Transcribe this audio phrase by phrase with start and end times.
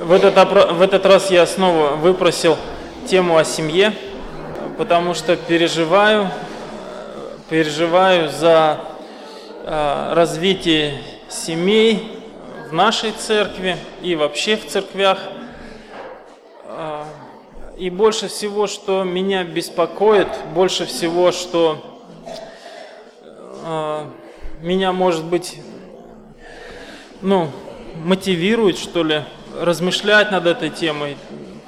[0.00, 0.34] В этот,
[0.72, 2.56] в этот раз я снова выпросил
[3.06, 3.92] тему о семье,
[4.78, 6.30] потому что переживаю,
[7.50, 8.80] переживаю за
[9.62, 12.18] э, развитие семей
[12.70, 15.18] в нашей церкви и вообще в церквях.
[16.64, 17.02] Э,
[17.76, 22.00] и больше всего, что меня беспокоит, больше всего, что
[23.66, 24.04] э,
[24.62, 25.58] меня, может быть,
[27.20, 27.50] ну,
[27.96, 29.24] мотивирует, что ли,
[29.60, 31.18] размышлять над этой темой,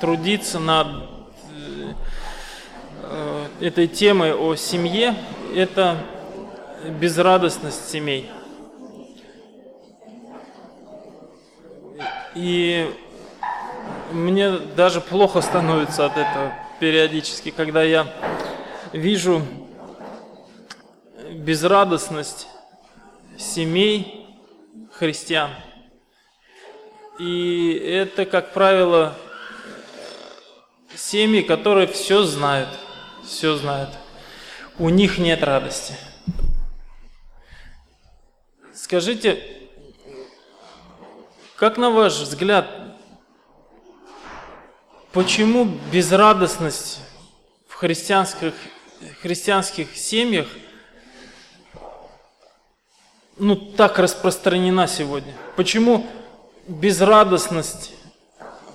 [0.00, 0.86] трудиться над
[3.02, 5.14] э, этой темой о семье,
[5.54, 5.98] это
[6.98, 8.30] безрадостность семей.
[12.34, 12.90] И
[14.10, 18.06] мне даже плохо становится от этого периодически, когда я
[18.94, 19.42] вижу
[21.30, 22.48] безрадостность
[23.36, 24.26] семей
[24.92, 25.50] христиан–
[27.18, 29.16] и это, как правило,
[30.94, 32.68] семьи, которые все знают,
[33.24, 33.90] все знают.
[34.78, 35.94] У них нет радости.
[38.74, 39.42] Скажите,
[41.56, 42.68] как на ваш взгляд,
[45.12, 47.00] почему безрадостность
[47.68, 48.54] в христианских,
[49.20, 50.48] христианских семьях
[53.36, 55.34] ну, так распространена сегодня?
[55.56, 56.06] Почему
[56.66, 57.92] безрадостность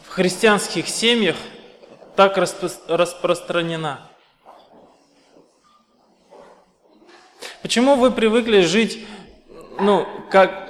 [0.07, 1.35] в христианских семьях
[2.15, 4.01] так распро распространена?
[7.61, 9.05] Почему вы привыкли жить,
[9.79, 10.69] ну, как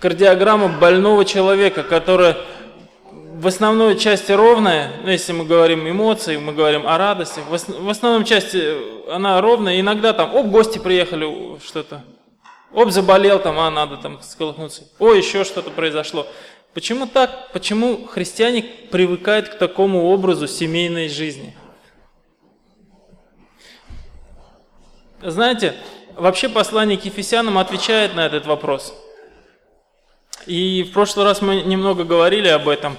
[0.00, 2.36] кардиограмма больного человека, которая
[3.10, 8.24] в основной части ровная, ну, если мы говорим эмоции, мы говорим о радости, в основном
[8.24, 12.02] части она ровная, иногда там, оп, гости приехали, что-то,
[12.74, 14.82] Оп, заболел там, а надо там сколыхнуться.
[14.98, 16.26] О, еще что-то произошло.
[16.72, 17.52] Почему так?
[17.52, 21.56] Почему христиане привыкают к такому образу семейной жизни?
[25.22, 25.76] Знаете,
[26.16, 28.92] вообще послание к Ефесянам отвечает на этот вопрос.
[30.46, 32.98] И в прошлый раз мы немного говорили об этом.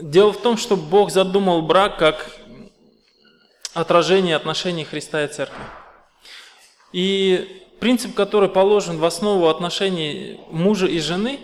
[0.00, 2.30] Дело в том, что Бог задумал брак как
[3.74, 5.62] отражение отношений Христа и Церкви.
[6.92, 11.38] И принцип, который положен в основу отношений мужа и жены,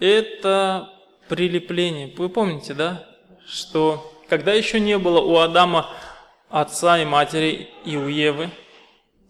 [0.00, 0.90] это
[1.28, 2.12] прилепление.
[2.16, 3.06] Вы помните, да,
[3.46, 5.88] что когда еще не было у Адама
[6.48, 8.50] отца и матери и у Евы,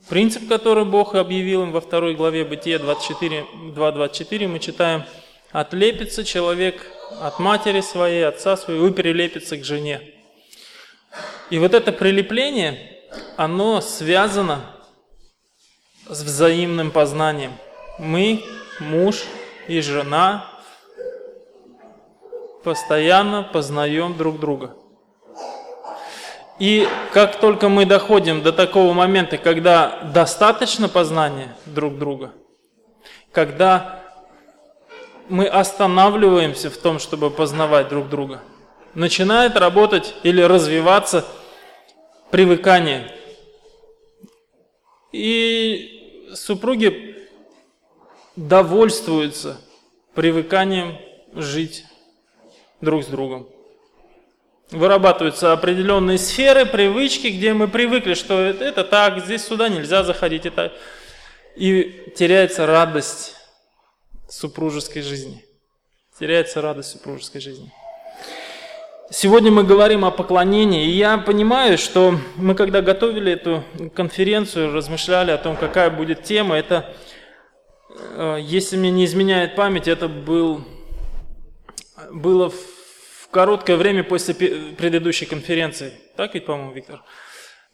[0.09, 5.05] принцип, который Бог объявил им во второй главе Бытия 24, 2.24, мы читаем,
[5.53, 6.87] «Отлепится человек
[7.21, 10.01] от матери своей, отца своего, и прилепится к жене».
[11.51, 13.03] И вот это прилепление,
[13.37, 14.65] оно связано
[16.09, 17.53] с взаимным познанием.
[17.99, 18.45] Мы,
[18.81, 19.25] муж
[19.69, 20.47] и жена,
[22.65, 24.75] постоянно познаем друг друга.
[26.59, 32.33] И как только мы доходим до такого момента, когда достаточно познания друг друга,
[33.33, 34.01] когда
[35.29, 38.41] мы останавливаемся в том, чтобы познавать друг друга,
[38.95, 41.25] начинает работать или развиваться
[42.31, 43.17] привыкание–
[45.13, 47.29] и супруги
[48.37, 49.61] довольствуются
[50.15, 50.99] привыканием
[51.35, 51.85] жить
[52.81, 53.47] друг с другом.
[54.71, 60.47] Вырабатываются определенные сферы, привычки, где мы привыкли, что это, это так, здесь сюда нельзя заходить.
[60.47, 60.73] Это...
[61.57, 63.35] И теряется радость
[64.31, 65.45] супружеской жизни.
[66.19, 67.71] Теряется радость супружеской жизни.
[69.15, 73.63] Сегодня мы говорим о поклонении, и я понимаю, что мы когда готовили эту
[73.95, 76.95] конференцию, размышляли о том, какая будет тема, это,
[78.17, 80.65] э, если мне не изменяет память, это был,
[82.11, 85.93] было в короткое время после предыдущей конференции.
[86.17, 87.03] Так ведь, по-моему, Виктор?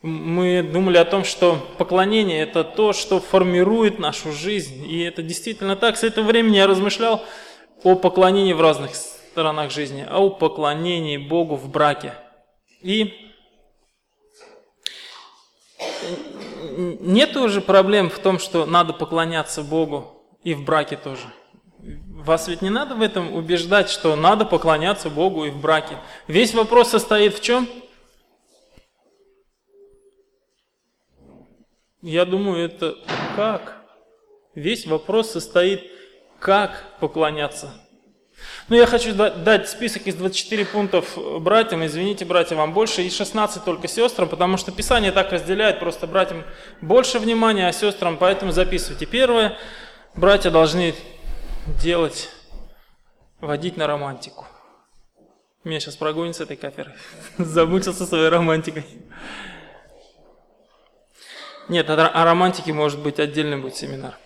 [0.03, 4.85] Мы думали о том, что поклонение– это то, что формирует нашу жизнь.
[4.91, 5.99] И это действительно так.
[5.99, 7.25] С этого времени я размышлял
[7.85, 8.97] о поклонении в разных
[9.39, 12.13] сторонах жизни, а о поклонении Богу в браке.
[12.83, 13.15] И
[16.77, 21.23] нет уже проблем в том, что надо поклоняться Богу и в браке тоже.
[21.79, 25.99] Вас ведь не надо в этом убеждать, что надо поклоняться Богу и в браке.
[26.27, 27.69] Весь вопрос состоит в чем?
[32.03, 32.97] Я думаю, это
[33.37, 33.87] как?
[34.57, 35.89] Весь вопрос состоит,
[36.41, 37.88] как поклоняться
[38.69, 41.85] ну, я хочу дать список из 24 пунктов братьям.
[41.87, 43.03] Извините, братья, вам больше.
[43.03, 45.81] И 16 только сестрам, потому что Писание так разделяет.
[45.81, 46.45] Просто братьям
[46.83, 49.07] больше внимания, а сестрам поэтому записывайте.
[49.07, 49.57] Первое.
[50.15, 50.95] Братья должны
[51.83, 52.29] делать
[53.41, 54.47] водить на романтику.
[55.65, 56.95] Меня сейчас прогонит с этой кафедры.
[57.39, 58.85] Замучился своей романтикой.
[61.69, 64.17] Нет, о романтике может быть отдельный будет семинар.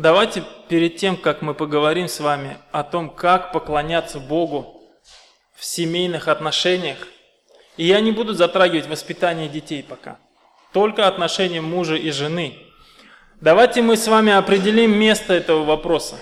[0.00, 4.80] Давайте перед тем, как мы поговорим с вами о том, как поклоняться Богу
[5.56, 6.98] в семейных отношениях,
[7.76, 10.18] и я не буду затрагивать воспитание детей пока,
[10.72, 12.64] только отношения мужа и жены.
[13.40, 16.14] Давайте мы с вами определим место этого вопроса.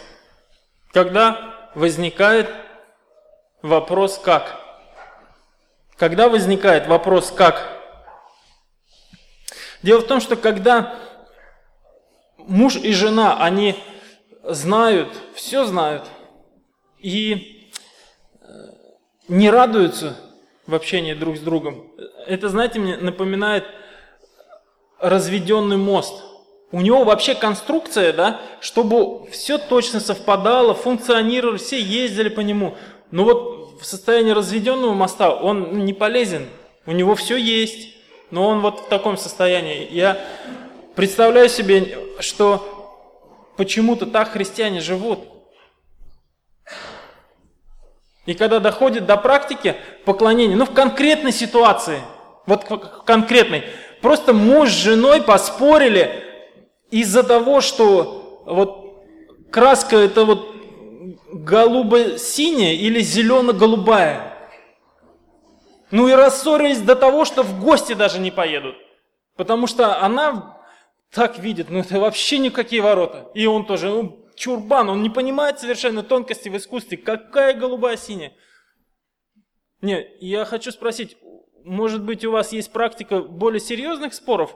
[0.95, 2.49] Когда возникает
[3.61, 4.59] вопрос «как?».
[5.99, 7.77] Когда возникает вопрос «как?»,
[9.83, 10.97] Дело в том, что когда
[12.47, 13.75] муж и жена, они
[14.43, 16.05] знают, все знают,
[16.99, 17.69] и
[18.41, 18.47] э,
[19.29, 20.17] не радуются
[20.67, 21.93] в общении друг с другом,
[22.27, 23.65] это, знаете, мне напоминает
[24.99, 26.25] разведенный мост.
[26.73, 32.77] У него вообще конструкция, да, чтобы все точно совпадало, функционировало, все ездили по нему.
[33.13, 36.49] Но вот в состоянии разведенного моста он не полезен.
[36.87, 37.97] У него все есть
[38.31, 39.89] но он вот в таком состоянии.
[39.91, 40.19] Я
[40.97, 45.21] представляю себе, что почему-то так христиане живут.
[48.25, 52.01] И когда доходит до практики поклонения, ну в конкретной ситуации,
[52.47, 52.65] вот
[53.07, 53.65] конкретной,
[54.03, 56.25] просто муж с женой поспорили
[56.91, 59.05] из-за того, что вот
[59.53, 60.55] краска это вот
[61.33, 64.33] голубо-синяя или зелено-голубая.
[65.93, 68.75] Ну и рассорились до того, что в гости даже не поедут.
[69.37, 70.56] Потому что она
[71.17, 73.31] так видит, ну это вообще никакие ворота.
[73.33, 76.99] И он тоже, ну, чурбан, он не понимает совершенно тонкости в искусстве.
[76.99, 78.37] Какая голубая синяя?
[79.81, 81.17] Не, я хочу спросить,
[81.65, 84.55] может быть у вас есть практика более серьезных споров?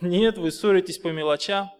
[0.00, 1.70] Нет, вы ссоритесь по мелочам.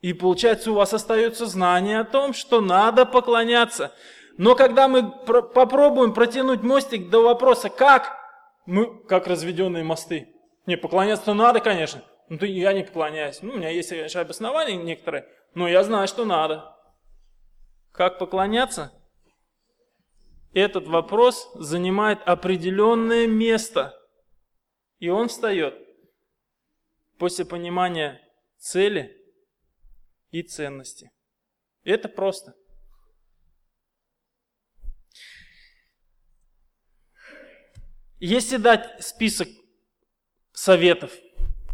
[0.00, 3.92] И получается у вас остается знание о том, что надо поклоняться.
[4.38, 8.16] Но когда мы про- попробуем протянуть мостик до вопроса, как,
[8.64, 10.32] мы как разведенные мосты.
[10.66, 12.02] Не, поклоняться надо, конечно.
[12.28, 13.40] Ну, то я не поклоняюсь.
[13.40, 16.76] Ну, у меня есть, конечно, обоснования некоторые, но я знаю, что надо.
[17.92, 18.92] Как поклоняться?
[20.52, 23.94] Этот вопрос занимает определенное место.
[24.98, 25.74] И он встает
[27.18, 28.20] после понимания
[28.58, 29.16] цели
[30.30, 31.10] и ценности.
[31.84, 32.54] Это просто.
[38.18, 39.48] Если дать список
[40.56, 41.12] советов,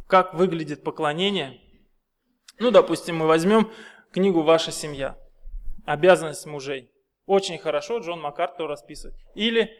[0.09, 1.61] как выглядит поклонение,
[2.59, 3.71] ну, допустим, мы возьмем
[4.13, 5.17] книгу «Ваша семья»,
[5.87, 6.91] обязанность мужей.
[7.25, 9.17] Очень хорошо Джон Маккарту расписывает.
[9.35, 9.71] Или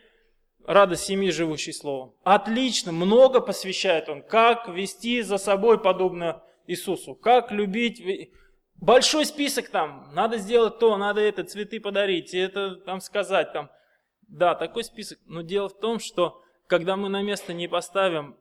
[0.65, 2.15] «Радость семьи, живущей словом».
[2.23, 8.31] Отлично, много посвящает он, как вести за собой подобно Иисусу, как любить.
[8.77, 13.53] Большой список там, надо сделать то, надо это, цветы подарить, это там сказать.
[13.53, 13.69] Там.
[14.29, 15.19] Да, такой список.
[15.27, 18.37] Но дело в том, что когда мы на место не поставим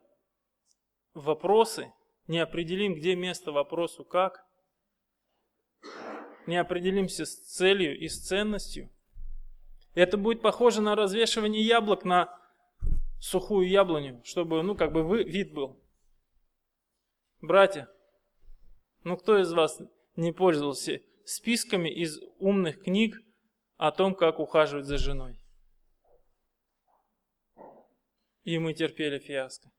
[1.13, 1.93] вопросы,
[2.27, 4.45] не определим, где место вопросу как,
[6.47, 8.89] не определимся с целью и с ценностью,
[9.93, 12.37] это будет похоже на развешивание яблок на
[13.19, 15.79] сухую яблоню, чтобы, ну, как бы вид был.
[17.41, 17.89] Братья,
[19.03, 19.81] ну кто из вас
[20.15, 23.15] не пользовался списками из умных книг
[23.77, 25.41] о том, как ухаживать за женой?
[28.43, 29.71] и мы терпели фиаско.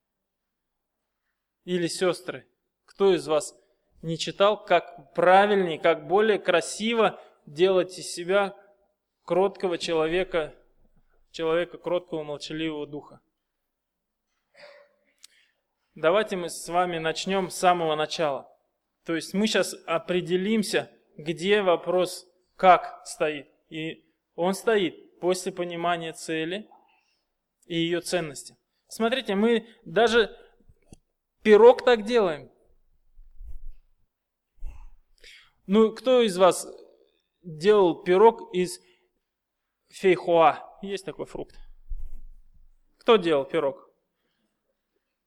[1.64, 2.46] Или сестры,
[2.84, 3.54] кто из вас
[4.02, 8.56] не читал, как правильнее, как более красиво делать из себя
[9.24, 10.54] кроткого человека,
[11.30, 13.20] человека кроткого, молчаливого духа?
[15.94, 18.50] Давайте мы с вами начнем с самого начала.
[19.04, 22.26] То есть мы сейчас определимся, где вопрос
[22.56, 23.48] «как» стоит.
[23.68, 24.04] И
[24.34, 26.68] он стоит после понимания цели–
[27.66, 28.56] и ее ценности.
[28.88, 30.36] Смотрите, мы даже
[31.42, 32.50] пирог так делаем.
[35.66, 36.66] Ну, кто из вас
[37.42, 38.80] делал пирог из
[39.88, 40.58] фейхуа?
[40.82, 41.56] Есть такой фрукт.
[42.98, 43.88] Кто делал пирог?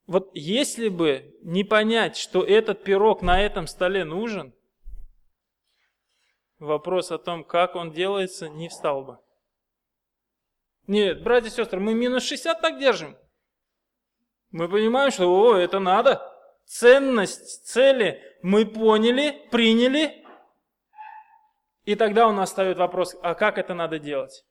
[0.08, 4.54] Вот если бы не понять, что этот пирог на этом столе нужен,
[6.60, 9.20] вопрос о том, как он делается, не встал бы.
[10.88, 13.18] Нет, братья и сестры, мы минус 60 так держим.
[14.56, 16.22] Мы понимаем, что о, это надо.
[16.64, 20.26] Ценность, цели мы поняли, приняли.
[21.84, 24.46] И тогда у нас встает вопрос, а как это надо делать?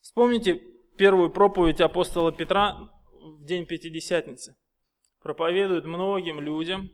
[0.00, 0.56] Вспомните
[0.98, 4.56] первую проповедь апостола Петра в день Пятидесятницы.
[5.20, 6.90] Проповедует многим людям,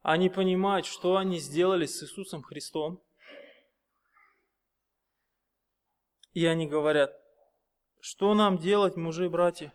[0.00, 3.05] они понимают, что они сделали с Иисусом Христом.
[6.36, 7.18] И они говорят,
[7.98, 9.72] что нам делать, мужи и братья?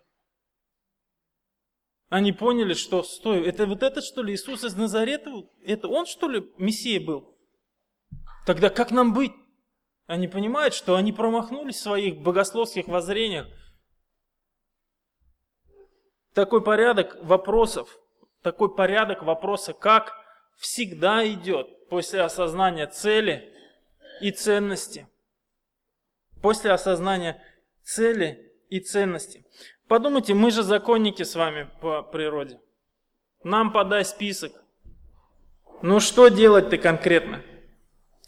[2.10, 5.32] Они поняли, что, стой, это вот этот, что ли, Иисус из Назарета?
[5.65, 7.36] Это он, что ли, Мессия был?
[8.46, 9.32] Тогда как нам быть?
[10.06, 13.48] Они понимают, что они промахнулись в своих богословских воззрениях.
[16.36, 17.98] Такой порядок вопросов,
[18.44, 20.13] такой порядок вопроса, как
[20.60, 23.51] всегда идет после осознания цели
[24.22, 25.08] и ценности.
[26.42, 27.42] После осознания
[27.84, 29.46] цели и ценности.
[29.88, 32.60] Подумайте, мы же законники с вами по природе.
[33.44, 34.54] Нам подай список.
[35.82, 37.42] Ну что делать ты конкретно?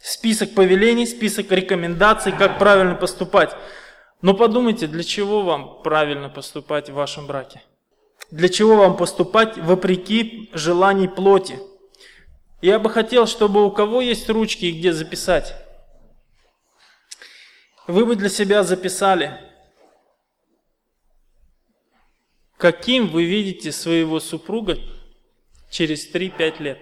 [0.00, 3.56] Список повелений, список рекомендаций, как правильно поступать.
[4.20, 7.62] Но подумайте, для чего вам правильно поступать в вашем браке?
[8.30, 11.58] Для чего вам поступать вопреки желаний плоти?
[12.60, 15.54] Я бы хотел, чтобы у кого есть ручки и где записать,
[17.86, 19.40] вы бы для себя записали,
[22.56, 24.78] каким вы видите своего супруга
[25.70, 26.78] через 3-5 лет.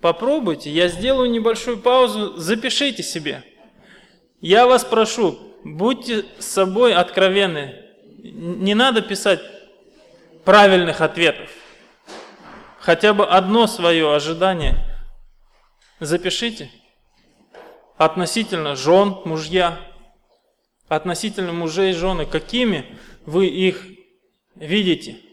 [0.00, 3.44] Попробуйте, я сделаю небольшую паузу, запишите себе.
[4.40, 7.84] Я вас прошу, будьте с собой откровенны.
[8.22, 9.40] Не надо писать
[10.44, 11.50] правильных ответов.
[12.78, 14.86] Хотя бы одно свое ожидание
[16.00, 16.70] запишите.
[18.00, 19.78] Относительно жен, мужья,
[20.88, 23.84] относительно мужей и жены, какими вы их
[24.54, 25.20] видите–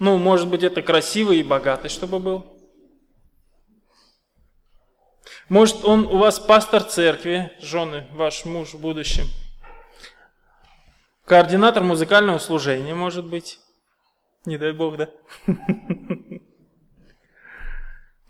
[0.00, 2.44] Ну, может быть, это красивый и богатый, чтобы был.
[5.48, 9.24] Может, он у вас пастор церкви, жены, ваш муж в будущем.
[11.24, 13.60] Координатор музыкального служения, может быть.
[14.44, 15.10] Не дай бог, да?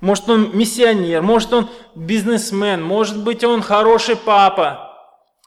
[0.01, 4.91] Может, он миссионер, может, он бизнесмен, может быть, он хороший папа.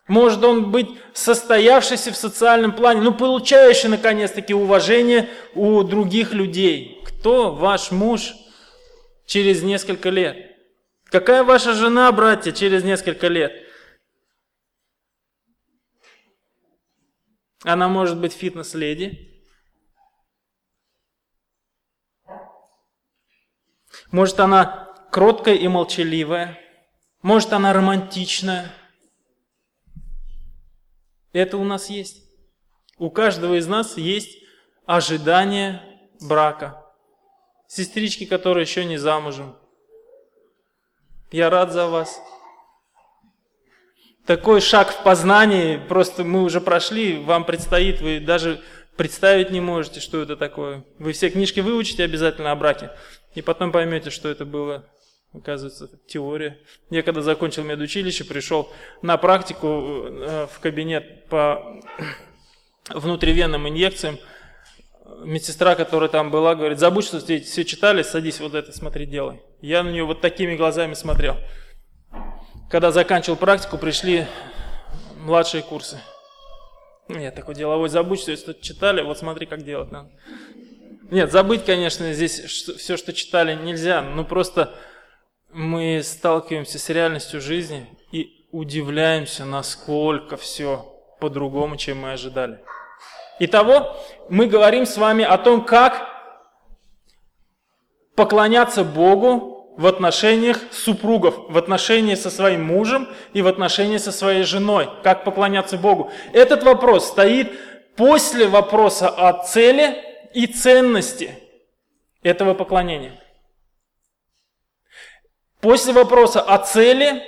[0.08, 7.04] Может он быть состоявшийся в социальном плане, ну получающий наконец-таки уважение у других людей.
[7.06, 8.34] Кто ваш муж
[9.25, 10.38] через несколько лет?
[11.06, 13.51] Какая ваша жена, братья, через несколько лет?
[17.63, 19.26] Она может быть фитнес-леди.
[24.17, 26.59] Может она кроткая и молчаливая.
[27.21, 28.74] Может она романтичная.
[31.33, 32.24] Это у нас есть.
[32.97, 34.39] У каждого из нас есть
[34.88, 35.83] ожидание
[36.19, 36.83] брака.
[37.67, 39.55] Сестрички, которые еще не замужем.
[41.29, 42.19] Я рад за вас.
[44.25, 48.63] Такой шаг в познании, просто мы уже прошли, вам предстоит, вы даже
[48.95, 50.83] представить не можете, что это такое.
[50.97, 52.89] Вы все книжки выучите обязательно о браке,
[53.38, 54.84] и потом поймете, что это было
[55.34, 56.58] Оказывается, теория.
[56.89, 61.79] Я когда закончил медучилище, пришел на практику э, в кабинет по
[62.89, 64.17] внутривенным инъекциям.
[65.20, 69.41] Медсестра, которая там была, говорит, забудь, что все читали, садись вот это, смотри, делай.
[69.62, 71.36] Я на нее вот такими глазами смотрел.
[72.72, 74.25] Когда заканчивал практику, пришли
[75.17, 76.00] младшие курсы.
[77.10, 80.10] Я такой деловой, забудь, это читали, вот смотри, как делать надо.
[81.09, 84.73] Нет, забыть, конечно, здесь все, что читали, нельзя, но просто
[85.53, 90.85] мы сталкиваемся с реальностью жизни и удивляемся, насколько все
[91.21, 92.59] по-другому, чем мы ожидали.
[93.39, 93.95] Итого,
[94.29, 96.09] мы говорим с вами о том, как
[98.15, 104.43] поклоняться Богу в отношениях супругов, в отношении со своим мужем и в отношении со своей
[104.43, 104.89] женой.
[105.03, 106.11] Как поклоняться Богу.
[106.33, 107.57] Этот вопрос стоит
[107.95, 110.03] после вопроса о цели
[110.38, 111.34] и ценности
[112.22, 113.20] этого поклонения.
[115.62, 117.24] После вопроса о цели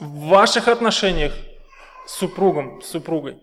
[0.00, 1.32] в ваших отношениях
[2.08, 3.38] с супругом, с супругой.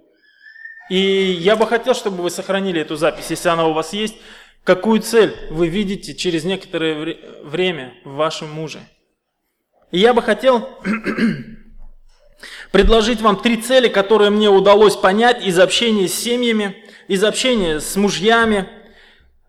[0.89, 4.17] И я бы хотел, чтобы вы сохранили эту запись, если она у вас есть.
[4.65, 8.79] Какую цель вы видите через некоторое время в вашем муже?
[9.91, 10.67] И я бы хотел
[12.73, 17.95] предложить вам три цели, которые мне удалось понять из общения с семьями, из общения с
[17.95, 18.67] мужьями,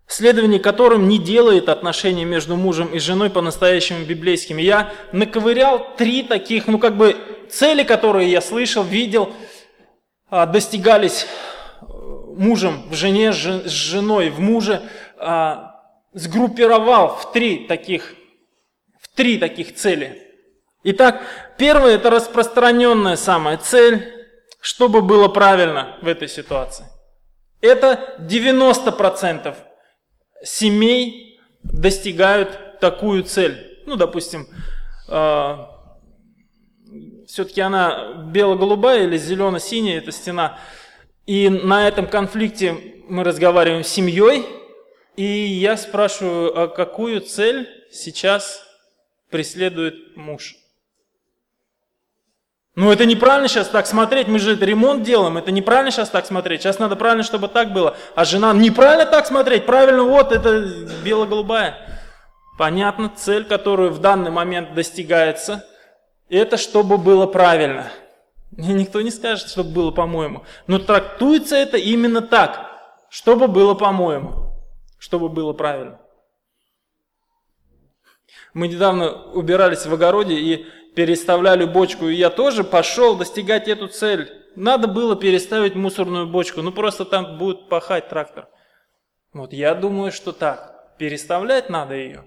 [0.06, 4.62] следование которым не делает отношения между мужем и женой по-настоящему библейскими.
[4.62, 7.16] Я наковырял три таких, ну как бы
[7.50, 9.32] цели, которые я слышал, видел,
[10.30, 11.26] а, достигались
[11.80, 14.82] э, мужем в жене, с женой в муже,
[15.16, 18.14] а, сгруппировал в три таких,
[19.00, 20.22] в три таких цели.
[20.84, 21.22] Итак,
[21.58, 24.14] первое это распространенная самая цель,
[24.60, 26.84] Что бы было правильно в этой ситуации?
[27.60, 29.56] Это 90%
[30.44, 33.82] семей достигают такую цель.
[33.86, 34.46] Ну, допустим,
[35.08, 35.56] э,
[37.26, 40.58] все-таки она бело-голубая или зелено-синяя, эта стена.
[41.26, 42.76] И на этом конфликте
[43.08, 44.46] мы разговариваем с семьей,
[45.16, 48.62] и я спрашиваю, а какую цель сейчас
[49.30, 50.57] преследует муж?
[52.78, 56.26] Ну, это неправильно сейчас так смотреть, мы же это ремонт делаем, это неправильно сейчас так
[56.26, 57.96] смотреть, сейчас надо правильно, чтобы так было.
[58.14, 60.64] А жена, неправильно так смотреть, правильно, вот, это
[61.04, 61.76] бело-голубая.
[62.56, 65.66] Понятно, цель, которую в данный момент достигается,
[66.28, 67.90] это чтобы было правильно.
[68.56, 70.44] И никто не скажет, чтобы было по-моему.
[70.68, 72.64] Но трактуется это именно так,
[73.10, 74.52] чтобы было по-моему,
[75.00, 75.98] чтобы было правильно.
[78.54, 84.30] Мы недавно убирались в огороде, и переставляли бочку, и я тоже пошел достигать эту цель.
[84.56, 88.48] Надо было переставить мусорную бочку, ну просто там будет пахать трактор.
[89.32, 90.96] Вот я думаю, что так.
[90.98, 92.24] Переставлять надо ее.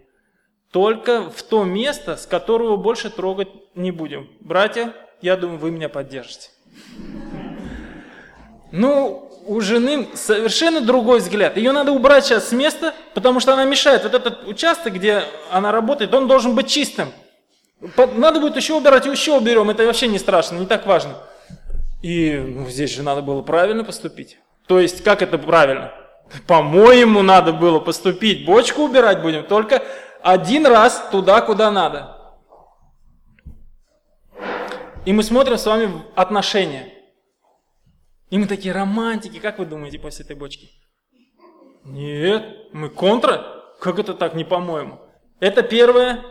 [0.72, 4.30] Только в то место, с которого больше трогать не будем.
[4.40, 6.50] Братья, я думаю, вы меня поддержите.
[8.72, 11.58] Ну, у жены совершенно другой взгляд.
[11.58, 14.04] Ее надо убрать сейчас с места, потому что она мешает.
[14.04, 17.10] Вот этот участок, где она работает, он должен быть чистым.
[18.16, 21.16] Надо будет еще убирать, еще уберем, это вообще не страшно, не так важно.
[22.02, 24.38] И ну, здесь же надо было правильно поступить.
[24.68, 25.92] То есть, как это правильно?
[26.48, 28.46] По-моему, надо было поступить.
[28.46, 29.84] Бочку убирать будем только
[30.22, 32.18] один раз туда, куда надо.
[35.06, 36.94] И мы смотрим с вами отношения.
[38.30, 40.70] И мы такие романтики, как вы думаете после этой бочки?
[41.84, 43.46] Нет, мы контра?
[43.80, 45.02] Как это так, не по-моему?
[45.40, 46.24] Это первое,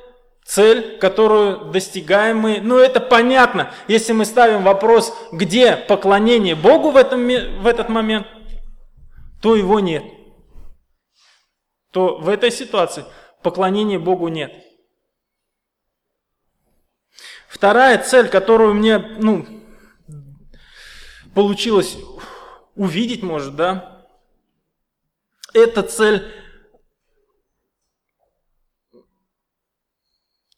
[0.50, 2.60] цель, которую достигаем мы.
[2.60, 8.26] Ну, это понятно, если мы ставим вопрос, где поклонение Богу в, этом, в этот момент,
[9.40, 10.02] то его нет.
[11.92, 13.04] То в этой ситуации
[13.44, 14.52] поклонения Богу нет.
[17.46, 19.46] Вторая цель, которую мне ну,
[21.32, 21.96] получилось
[22.74, 24.04] увидеть, может, да,
[25.54, 26.39] это цель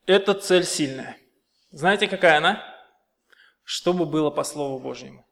[0.06, 1.16] Эта цель сильная.
[1.70, 2.62] Знаете, какая она?
[3.62, 5.24] Чтобы было по Слову Божьему.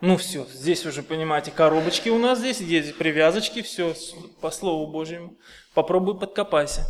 [0.00, 3.94] Ну все, здесь уже, понимаете, коробочки у нас здесь, здесь привязочки, все
[4.40, 5.36] по Слову Божьему.
[5.74, 6.82] Попробуй подкопайся.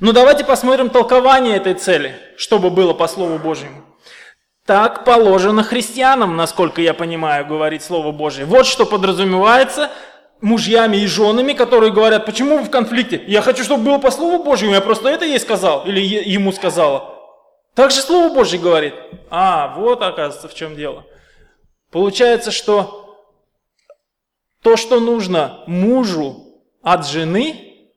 [0.00, 3.84] Ну давайте посмотрим толкование этой цели, чтобы было по Слову Божьему.
[4.64, 8.44] Так положено христианам, насколько я понимаю, говорит Слово Божье.
[8.44, 9.90] Вот что подразумевается
[10.42, 13.24] мужьями и женами, которые говорят, почему вы в конфликте?
[13.26, 17.18] Я хочу, чтобы было по Слову Божьему, я просто это ей сказал или ему сказала.
[17.74, 18.92] Так же Слово Божье говорит.
[19.30, 21.06] А, вот оказывается в чем дело.
[21.90, 23.24] Получается, что
[24.62, 27.88] то, что нужно мужу от жены,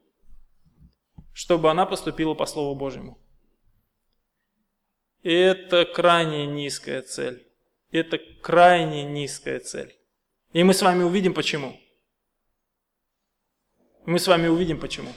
[1.33, 3.19] чтобы она поступила по Слову Божьему.
[5.23, 7.47] Это крайне низкая цель.
[7.91, 9.97] Это крайне низкая цель.
[10.53, 11.75] И мы с вами увидим почему.
[14.05, 15.11] Мы с вами увидим почему.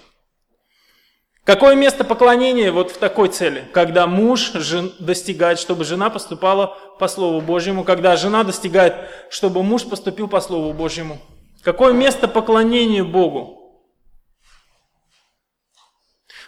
[1.44, 3.66] Какое место поклонения вот в такой цели?
[3.72, 8.94] Когда муж жен, достигает, чтобы жена поступала по Слову Божьему, когда жена достигает,
[9.30, 11.18] чтобы муж поступил по Слову Божьему.
[11.62, 13.82] Какое место поклонения Богу?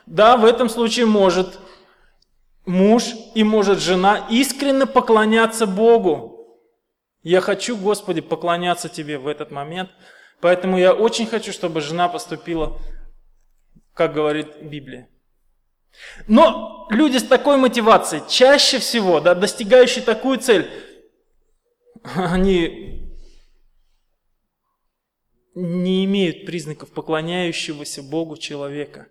[0.06, 1.58] Да, в этом случае может
[2.64, 6.58] муж и может жена искренне поклоняться Богу.
[7.22, 9.90] Я хочу, Господи, поклоняться Тебе в этот момент–
[10.40, 12.78] Поэтому я очень хочу, чтобы жена поступила,
[13.92, 15.08] как говорит Библия.
[16.26, 20.70] Но люди с такой мотивацией, чаще всего, да, достигающие такую цель,
[22.14, 23.18] они
[25.54, 29.08] не имеют признаков поклоняющегося Богу человека.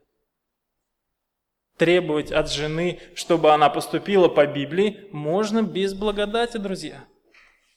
[1.77, 7.05] Требовать от жены, чтобы она поступила по Библии, можно без благодати, друзья.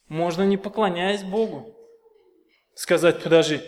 [0.07, 1.72] Можно не поклоняясь Богу
[2.75, 3.61] сказать, подожди,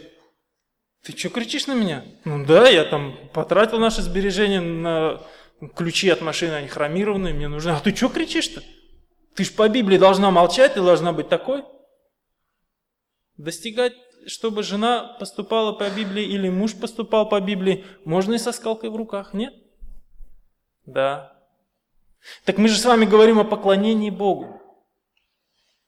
[1.04, 2.04] ты что кричишь на меня?
[2.24, 5.22] Ну да, я там потратил наши сбережения на
[5.76, 7.70] ключи от машины, они хромированные, мне нужны.
[7.70, 8.64] А ты что кричишь-то?
[9.36, 11.64] Ты ж по Библии должна молчать, ты должна быть такой.
[13.38, 13.94] Достигать,
[14.28, 18.96] чтобы жена поступала по Библии или муж поступал по Библии, можно и со скалкой в
[18.96, 19.54] руках, нет?
[20.86, 21.38] Да.
[22.46, 24.62] Так мы же с вами говорим о поклонении Богу.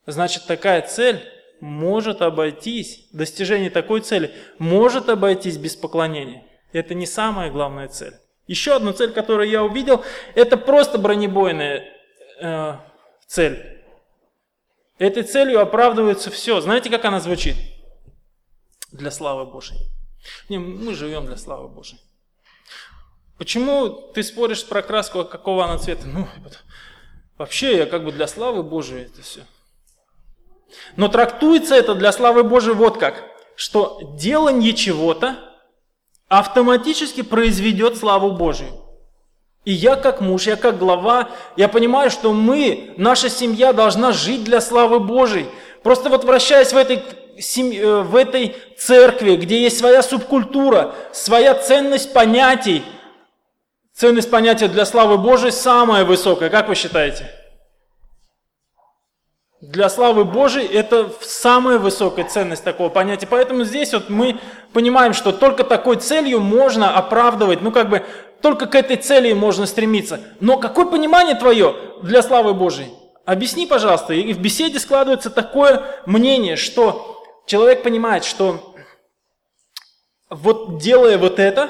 [0.06, 1.24] Значит, такая цель
[1.60, 6.46] может обойтись, достижение такой цели может обойтись без поклонения.
[6.72, 8.14] Это не самая главная цель.
[8.48, 10.04] Еще одна цель, которую я увидел,
[10.36, 11.86] это просто бронебойная
[12.42, 12.76] э,
[13.26, 13.84] цель.
[14.98, 16.60] Этой целью оправдывается все.
[16.62, 17.56] Знаете, как она звучит?
[18.92, 19.78] Для славы Божьей.
[20.50, 22.00] Не, мы живем для славы Божьей.
[23.38, 26.08] Почему ты споришь про краску, какого она цвета?
[26.08, 26.28] Ну,
[27.38, 29.42] вообще я как бы для славы Божией это все.
[30.96, 33.24] Но трактуется это для славы Божией вот как,
[33.56, 35.38] что делание чего-то
[36.28, 38.72] автоматически произведет славу Божию.
[39.66, 44.44] И я как муж, я как глава, я понимаю, что мы, наша семья должна жить
[44.46, 45.48] для славы Божией.
[45.84, 52.14] Просто вот вращаясь в этой, э, в этой церкви, где есть своя субкультура, своя ценность
[52.14, 52.84] понятий,
[53.94, 57.30] ценность понятия для славы Божией самая высокая, как вы считаете?
[59.60, 63.26] Для славы Божией это самая высокая ценность такого понятия.
[63.26, 64.40] Поэтому здесь вот мы
[64.72, 68.06] понимаем, что только такой целью можно оправдывать, ну как бы
[68.42, 70.20] только к этой цели можно стремиться.
[70.40, 72.94] Но какое понимание твое для славы Божией?
[73.26, 74.14] Объясни, пожалуйста.
[74.14, 78.76] И в беседе складывается такое мнение, что человек понимает, что
[80.30, 81.70] вот делая вот это,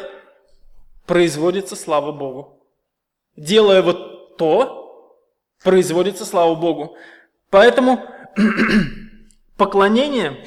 [1.05, 2.59] производится слава Богу.
[3.37, 5.23] Делая вот то,
[5.63, 6.97] производится слава Богу.
[7.49, 8.05] Поэтому
[9.57, 10.45] поклонение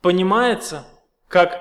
[0.00, 0.86] понимается
[1.28, 1.58] как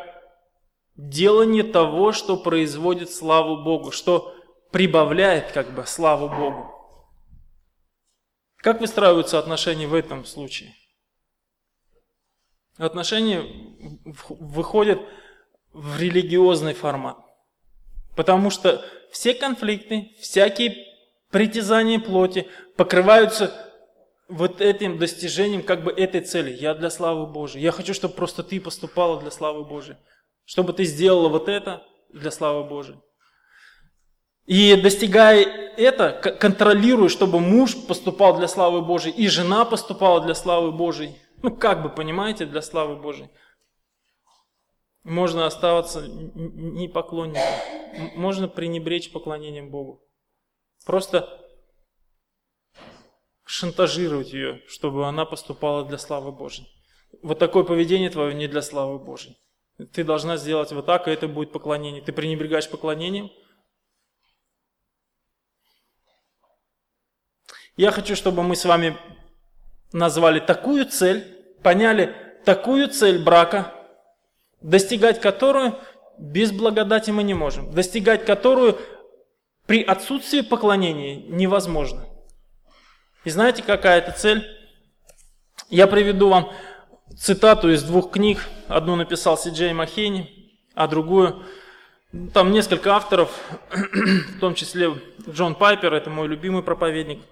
[0.96, 4.36] делание того, что производит славу Богу, что
[4.72, 6.70] прибавляет как бы славу Богу.
[8.58, 10.74] Как выстраиваются отношения в этом случае?
[12.78, 13.46] Отношения
[14.06, 15.00] выходят
[15.74, 17.18] в религиозный формат.
[18.16, 20.76] Потому что все конфликты, всякие
[21.30, 23.73] притязания плоти покрываются
[24.28, 26.52] вот этим достижением как бы этой цели.
[26.52, 27.64] Я для славы Божией.
[27.64, 29.98] Я хочу, чтобы просто ты поступала для славы Божией.
[30.46, 33.00] Чтобы ты сделала вот это для славы Божией.
[34.46, 35.46] И достигая
[35.78, 41.18] это, контролируя, чтобы муж поступал для славы Божией, и жена поступала для славы Божией.
[41.42, 43.30] Ну, как бы, понимаете, для славы Божией.
[45.04, 47.42] Можно оставаться не поклонником.
[48.16, 50.02] Можно пренебречь поклонением Богу.
[50.86, 51.43] Просто
[53.54, 56.68] шантажировать ее, чтобы она поступала для славы Божьей.
[57.22, 59.38] Вот такое поведение твое не для славы Божьей.
[59.92, 62.02] Ты должна сделать вот так, и это будет поклонение.
[62.02, 63.30] Ты пренебрегаешь поклонением.
[67.78, 68.98] Я хочу, чтобы мы с вами
[69.92, 71.22] назвали такую цель,
[71.62, 73.72] поняли такую цель брака,
[74.62, 75.80] достигать которую
[76.18, 78.80] без благодати мы не можем, достигать которую
[79.68, 82.08] при отсутствии поклонения невозможно.
[83.24, 84.46] И знаете, какая это цель?
[85.70, 86.52] Я приведу вам
[87.18, 88.46] цитату из двух книг.
[88.68, 91.44] Одну написал Си Джей Махени, а другую...
[92.32, 93.32] Там несколько авторов,
[93.72, 94.94] в том числе
[95.28, 97.24] Джон Пайпер, это мой любимый проповедник.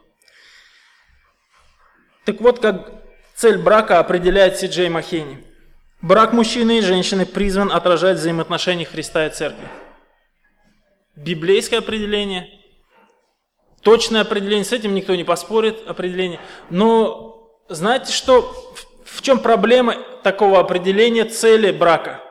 [2.25, 2.91] Так вот, как
[3.35, 5.45] цель брака определяет Си Джей Махени.
[6.01, 9.67] Брак мужчины и женщины призван отражать взаимоотношения Христа и Церкви.
[11.15, 12.49] Библейское определение–
[13.81, 16.39] точное определение, с этим никто не поспорит, определение.
[16.69, 18.53] Но знаете что,
[19.05, 22.21] в чем проблема такого определения цели брака?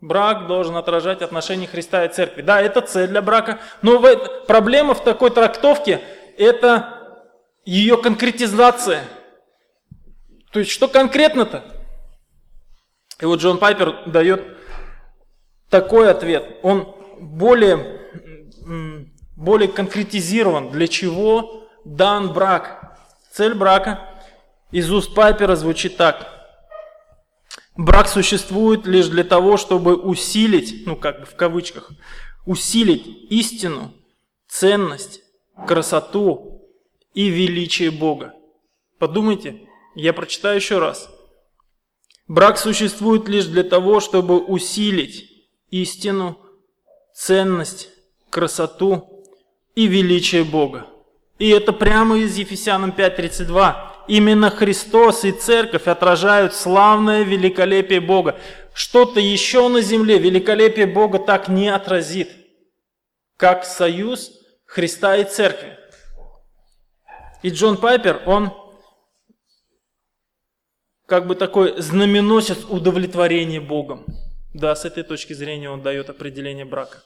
[0.00, 2.42] Брак должен отражать отношения Христа и Церкви.
[2.42, 4.00] Да, это цель для брака, но
[4.46, 6.00] проблема в такой трактовке–
[6.38, 7.22] это
[7.64, 9.04] ее конкретизация.
[10.52, 11.64] То есть, что конкретно-то?
[13.20, 14.56] И вот Джон Пайпер дает
[15.70, 16.58] такой ответ.
[16.62, 18.00] Он более
[19.36, 22.98] более конкретизирован, для чего дан брак.
[23.30, 24.00] Цель брака
[24.70, 26.32] из уст Пайпера звучит так.
[27.76, 31.90] Брак существует лишь для того, чтобы усилить, ну как бы в кавычках,
[32.46, 33.92] усилить истину,
[34.48, 35.20] ценность,
[35.66, 36.62] красоту
[37.12, 38.32] и величие Бога.
[38.98, 41.10] Подумайте, я прочитаю еще раз.
[42.26, 45.30] Брак существует лишь для того, чтобы усилить
[45.70, 46.38] истину,
[47.14, 47.90] ценность,
[48.30, 49.15] красоту
[49.76, 50.86] и величие Бога.
[51.38, 53.76] И это прямо из Ефесянам 5.32.
[54.08, 58.40] Именно Христос и Церковь отражают славное великолепие Бога.
[58.74, 62.30] Что-то еще на земле великолепие Бога так не отразит,
[63.36, 64.32] как союз
[64.64, 65.76] Христа и Церкви.
[67.42, 68.52] И Джон Пайпер, он
[71.06, 74.06] как бы такой знаменосец удовлетворения Богом.
[74.54, 77.02] Да, с этой точки зрения он дает определение брака.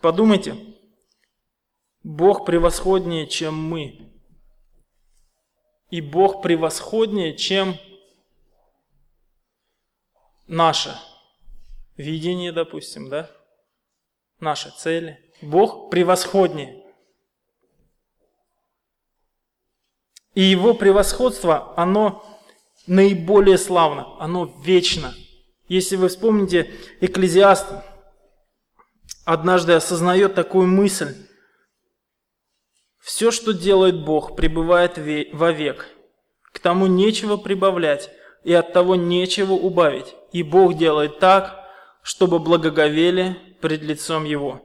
[0.00, 0.56] Подумайте,
[2.02, 4.12] Бог превосходнее, чем мы.
[5.90, 7.76] И Бог превосходнее, чем
[10.46, 10.96] наше
[11.96, 13.30] видение, допустим, да?
[14.38, 15.18] Наши цели.
[15.42, 16.84] Бог превосходнее.
[20.34, 22.24] И его превосходство, оно
[22.86, 25.12] наиболее славно, оно вечно.
[25.66, 27.66] Если вы вспомните, Экклезиаст
[29.28, 31.14] однажды осознает такую мысль.
[32.98, 34.96] Все, что делает Бог, пребывает
[35.34, 35.86] вовек.
[36.50, 38.10] К тому нечего прибавлять,
[38.42, 40.14] и от того нечего убавить.
[40.32, 41.62] И Бог делает так,
[42.02, 44.62] чтобы благоговели пред лицом Его.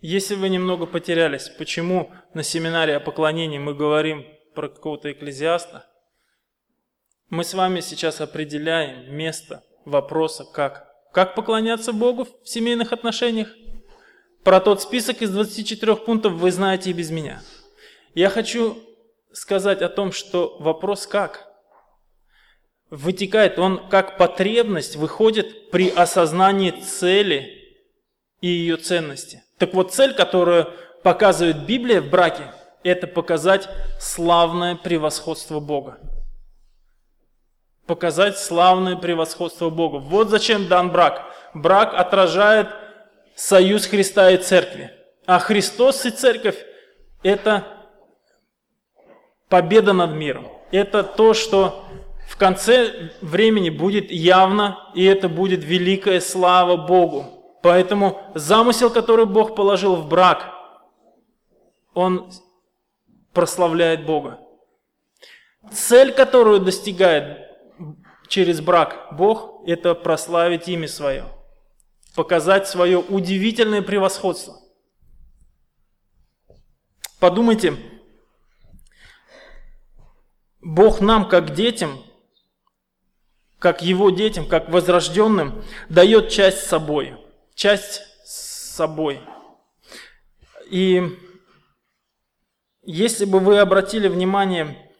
[0.00, 4.24] Если вы немного потерялись, почему на семинаре о поклонении мы говорим
[4.54, 5.90] про какого-то экклезиаста,
[7.30, 10.91] мы с вами сейчас определяем место вопроса «как?».
[11.12, 13.48] Как поклоняться Богу в семейных отношениях?
[14.44, 17.42] Про тот список из 24 пунктов вы знаете и без меня.
[18.14, 18.78] Я хочу
[19.32, 21.48] сказать о том, что вопрос «как?»
[22.90, 27.78] вытекает, он как потребность выходит при осознании цели
[28.40, 29.42] и ее ценности.
[29.58, 30.70] Так вот, цель, которую
[31.02, 32.52] показывает Библия в браке,
[32.84, 35.98] это показать славное превосходство Бога.
[37.86, 39.96] Показать славное превосходство Бога.
[39.96, 41.22] Вот зачем дан брак.
[41.54, 42.68] Брак отражает
[43.34, 44.90] союз Христа и Церкви.
[45.26, 46.56] А Христос и Церковь–
[47.22, 47.66] это
[49.48, 50.48] победа над миром.
[50.70, 51.84] Это то, что
[52.28, 57.58] в конце времени будет явно, и это будет великая слава Богу.
[57.62, 60.50] Поэтому замысел, который Бог положил в брак,
[61.94, 62.30] он
[63.32, 64.40] прославляет Бога.
[65.70, 67.51] Цель, которую достигает
[68.32, 71.26] через брак Бог, это прославить имя свое,
[72.14, 74.56] показать свое удивительное превосходство.
[77.20, 77.76] Подумайте,
[80.62, 82.02] Бог нам, как детям,
[83.58, 87.14] как Его детям, как возрожденным, дает часть собой–
[87.54, 89.20] часть с собой.
[90.70, 91.02] И
[92.80, 94.90] если бы вы обратили внимание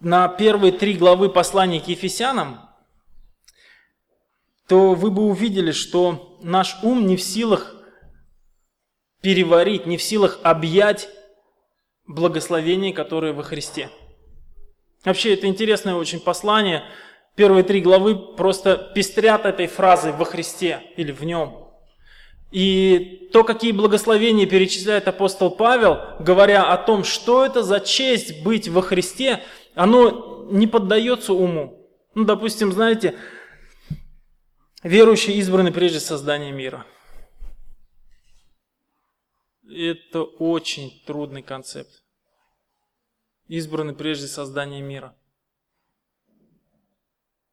[0.00, 2.60] на первые три главы послания к Ефесянам,
[4.66, 7.74] то вы бы увидели, что наш ум не в силах
[9.20, 11.08] переварить, не в силах объять
[12.06, 13.90] благословение, которое во Христе.
[15.04, 16.84] Вообще, это интересное очень послание.
[17.34, 21.67] Первые три главы просто пестрят этой фразой во Христе или в нем.
[22.50, 28.68] И то, какие благословения перечисляет апостол Павел, говоря о том, что это за честь быть
[28.68, 29.42] во Христе,
[29.74, 31.90] оно не поддается уму.
[32.14, 33.18] Ну, допустим, знаете,
[34.82, 36.86] верующие избраны прежде создания мира.
[39.70, 42.02] Это очень трудный концепт.
[43.46, 45.14] Избраны прежде создания мира.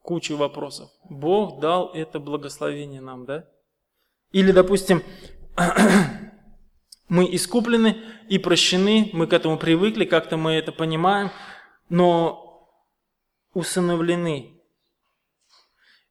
[0.01, 0.89] Куча вопросов.
[1.09, 3.49] Бог дал это благословение нам, да?
[4.35, 5.01] Или, допустим,
[7.07, 11.31] мы искуплены и прощены, мы к этому привыкли, как-то мы это понимаем,
[11.87, 12.69] но
[13.53, 14.59] усыновлены.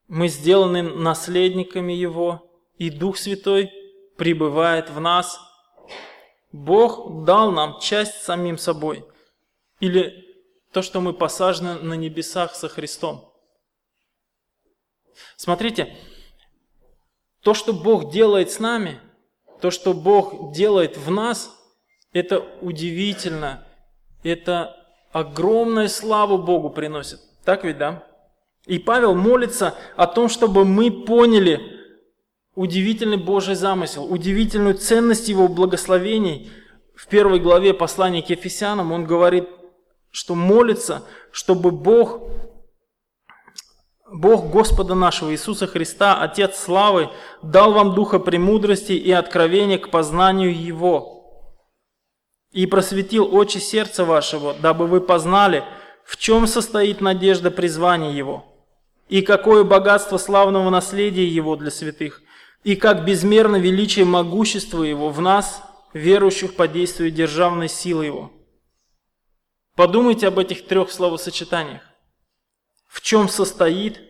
[0.09, 3.71] Мы сделаны наследниками Его, и Дух Святой
[4.17, 5.39] пребывает в нас.
[6.51, 9.05] Бог дал нам часть самим собой.
[9.81, 10.35] Или
[10.73, 13.31] то, что мы посажены на небесах со Христом.
[15.37, 15.95] Смотрите,
[17.45, 18.99] то, что Бог делает с нами,
[19.61, 21.51] то, что Бог делает в нас,
[22.13, 23.67] это удивительно.
[24.23, 24.77] Это
[25.13, 27.21] огромную славу Богу приносит.
[27.45, 28.03] Так ведь, да?
[28.67, 31.61] И Павел молится о том, чтобы мы поняли
[32.55, 36.51] удивительный Божий замысел, удивительную ценность Его благословений.
[36.97, 39.49] В первой главе послания к Ефесянам он говорит,
[40.11, 42.23] что молится, чтобы Бог
[44.15, 47.11] Бог Господа нашего Иисуса Христа, Отец славы,
[47.43, 51.51] дал вам духа премудрости и откровения к познанию Его,
[52.53, 55.65] и просветил очи сердца вашего, дабы вы познали,
[56.05, 58.45] в чем состоит надежда призвания Его,
[59.09, 62.23] и какое богатство славного наследия Его для святых,
[62.63, 65.61] и как безмерно величие могущества Его в нас,
[65.93, 68.31] верующих по действию державной силы Его.
[69.75, 71.83] Подумайте об этих трех словосочетаниях
[72.95, 74.01] в чем состоит,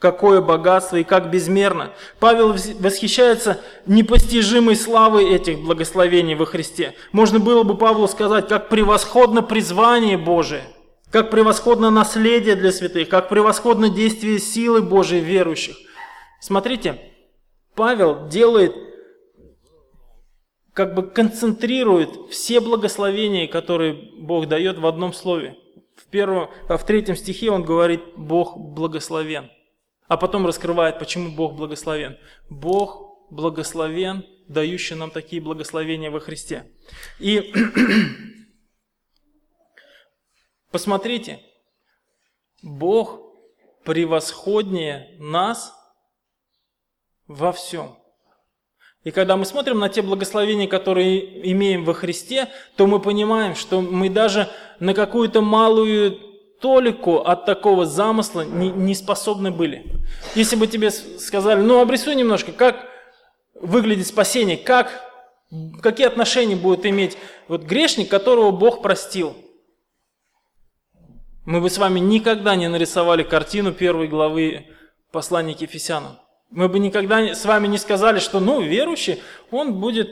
[0.00, 1.92] какое богатство и как безмерно.
[2.18, 6.94] Павел восхищается непостижимой славой этих благословений во Христе.
[7.12, 10.64] Можно было бы Павлу сказать, как превосходно призвание Божие,
[11.12, 15.76] как превосходно наследие для святых, как превосходно действие силы Божией верующих.
[16.40, 17.00] Смотрите,
[17.76, 18.74] Павел делает,
[20.72, 25.56] как бы концентрирует все благословения, которые Бог дает в одном слове–
[26.10, 29.50] первом, а в третьем стихе он говорит «Бог благословен».
[30.06, 32.16] А потом раскрывает, почему Бог благословен.
[32.48, 36.72] Бог благословен, дающий нам такие благословения во Христе.
[37.18, 37.52] И
[40.70, 41.42] посмотрите,
[42.62, 43.20] Бог
[43.84, 45.74] превосходнее нас
[47.26, 47.97] во всем.
[49.08, 53.80] И когда мы смотрим на те благословения, которые имеем во Христе, то мы понимаем, что
[53.80, 56.18] мы даже на какую-то малую
[56.60, 59.86] толику от такого замысла не, не способны были.
[60.34, 62.84] Если бы тебе сказали, ну обрисуй немножко, как
[63.54, 64.90] выглядит спасение, как,
[65.80, 67.16] какие отношения будет иметь
[67.48, 69.34] вот грешник, которого Бог простил.
[71.46, 74.66] Мы бы с вами никогда не нарисовали картину первой главы
[75.12, 76.18] послания к Ефесянам.
[76.50, 80.08] Мы бы никогда с вами не сказали, что, ну, верующий, он будет,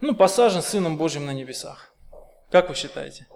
[0.00, 1.94] ну, посажен Сыном Божьим на небесах.
[2.50, 3.26] Как вы считаете?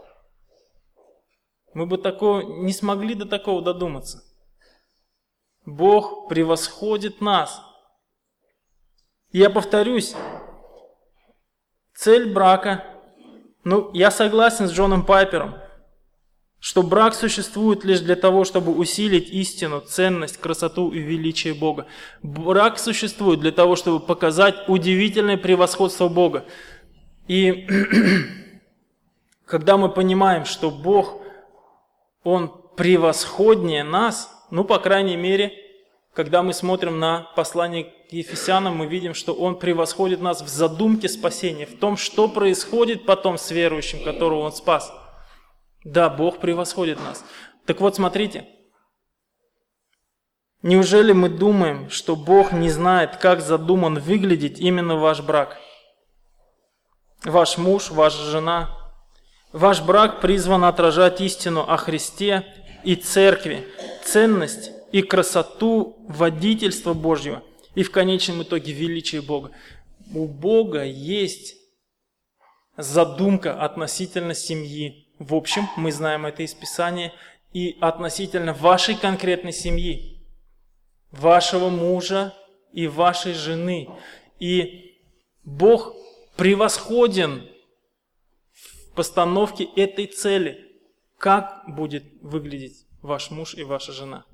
[1.75, 4.23] Мы бы такого, не смогли до такого додуматься.
[5.67, 7.61] Бог превосходит нас.
[9.33, 10.15] Я повторюсь,
[11.95, 12.85] цель брака,
[13.65, 15.57] ну, я согласен с Джоном Пайпером,
[16.65, 21.87] что брак существует лишь для того, чтобы усилить истину, ценность, красоту и величие Бога.
[22.23, 26.47] Брак существует для того, чтобы показать удивительное превосходство Бога.
[27.29, 27.69] И
[29.45, 31.21] когда мы понимаем, что Бог,
[32.23, 35.53] Он превосходнее нас, ну, по крайней мере,
[36.15, 41.11] когда мы смотрим на послание к Ефесянам, мы видим, что Он превосходит нас в задумке
[41.11, 44.91] спасения, в том, что происходит потом с верующим, которого Он спас–
[45.85, 47.25] да, Бог превосходит нас.
[47.67, 48.49] Так вот, смотрите.
[50.63, 55.59] Неужели мы думаем, что Бог не знает, как задуман выглядеть именно ваш брак?
[57.23, 58.71] Ваш муж, ваша жена.
[59.53, 62.47] Ваш брак призван отражать истину о Христе
[62.83, 63.69] и Церкви,
[64.05, 67.43] ценность и красоту водительства Божьего
[67.75, 69.51] и в конечном итоге величие Бога.
[70.15, 71.57] У Бога есть
[72.77, 77.13] задумка относительно семьи, в общем, мы знаем это из Писания,
[77.53, 80.27] и относительно вашей конкретной семьи,
[81.13, 82.35] вашего мужа
[82.73, 83.89] и вашей жены.
[84.41, 84.99] И
[85.45, 85.95] Бог
[86.37, 87.49] превосходен
[88.53, 90.61] в постановке этой цели.
[91.17, 94.27] Как будет выглядеть ваш муж и ваша жена?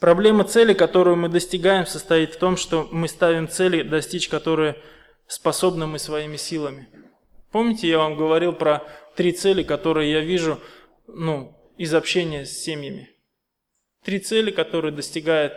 [0.00, 4.82] Проблема цели, которую мы достигаем, состоит в том, что мы ставим цели, достичь которые
[5.28, 6.88] способны мы своими силами.
[7.52, 8.82] Помните, я вам говорил про
[9.14, 10.58] три цели, которые я вижу
[11.06, 13.10] ну, из общения с семьями?
[14.02, 15.52] Три цели, которые достигает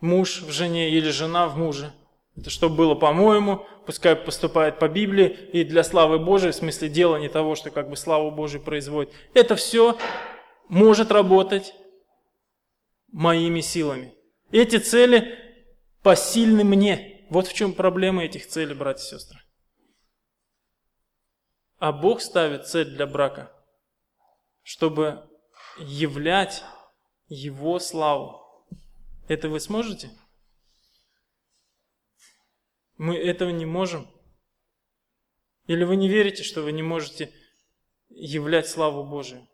[0.00, 1.92] муж в жене или жена в муже.
[2.36, 7.28] Это чтобы было по-моему, пускай поступает по Библии и для славы Божией, в смысле делания
[7.28, 9.12] того, что как бы славу Божию производит.
[9.34, 9.98] Это все
[10.68, 11.74] может работать
[13.12, 14.14] моими силами.
[14.52, 15.38] Эти цели
[16.02, 17.26] посильны мне.
[17.28, 19.39] Вот в чем проблема этих целей, братья и сестры.
[21.80, 23.50] А Бог ставит цель для брака,
[24.62, 25.26] чтобы
[25.78, 26.62] являть
[27.26, 28.66] Его славу.
[29.28, 30.10] Это вы сможете?
[32.98, 34.06] Мы этого не можем.
[35.68, 37.32] Или вы не верите, что вы не можете
[38.10, 39.48] являть славу Божию?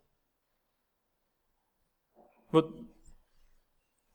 [2.51, 2.77] Вот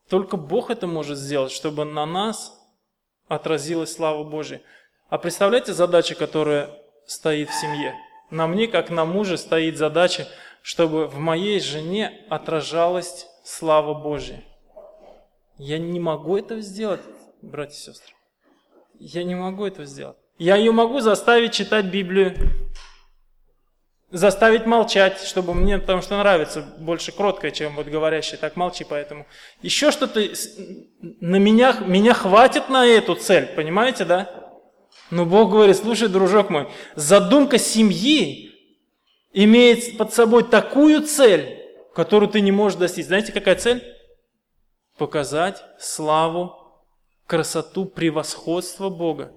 [0.10, 2.60] только Бог это может сделать, чтобы на нас
[3.30, 4.62] отразилась слава Божия.
[5.08, 7.96] А представляете задача, которая стоит в семье.
[8.30, 10.28] На мне, как на муже, стоит задача,
[10.62, 14.44] чтобы в моей жене отражалась слава Божья.
[15.58, 17.02] Я не могу этого сделать,
[17.42, 18.14] братья и сестры.
[19.00, 20.18] Я не могу этого сделать.
[20.38, 22.36] Я ее могу заставить читать Библию,
[24.12, 29.26] заставить молчать, чтобы мне, потому что нравится больше кроткое, чем вот говорящий, так молчи, поэтому.
[29.62, 30.20] Еще что-то
[31.02, 34.41] на меня, меня хватит на эту цель, понимаете, да?
[35.12, 38.52] Но Бог говорит, слушай, дружок мой, задумка семьи
[39.34, 41.60] имеет под собой такую цель,
[41.94, 43.06] которую ты не можешь достичь.
[43.06, 43.84] Знаете, какая цель?
[44.98, 46.56] Показать славу,
[47.28, 49.34] красоту, превосходство Бога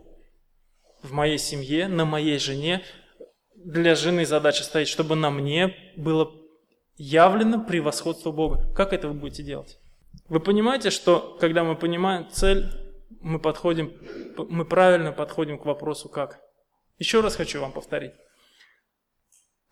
[1.03, 2.83] в моей семье, на моей жене.
[3.57, 6.31] Для жены задача стоит, чтобы на мне было
[6.97, 8.73] явлено превосходство Бога.
[8.77, 9.79] Как это вы будете делать?
[10.29, 12.84] Вы понимаете, что когда мы понимаем цель,
[13.21, 13.93] мы подходим,
[14.37, 16.41] мы правильно подходим к вопросу как.
[16.99, 18.13] Еще раз хочу вам повторить.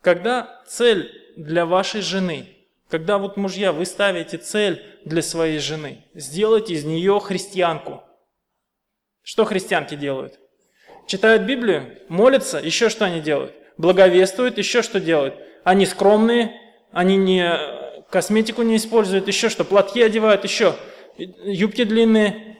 [0.01, 2.49] Когда цель для вашей жены,
[2.89, 8.03] когда вот мужья, вы ставите цель для своей жены, сделать из нее христианку.
[9.21, 10.39] Что христианки делают?
[11.07, 13.53] Читают Библию, молятся, еще что они делают?
[13.77, 15.35] Благовествуют, еще что делают?
[15.63, 16.59] Они скромные,
[16.91, 17.51] они не
[18.09, 20.75] косметику не используют, еще что, платьи одевают, еще.
[21.17, 22.52] юбки длинные.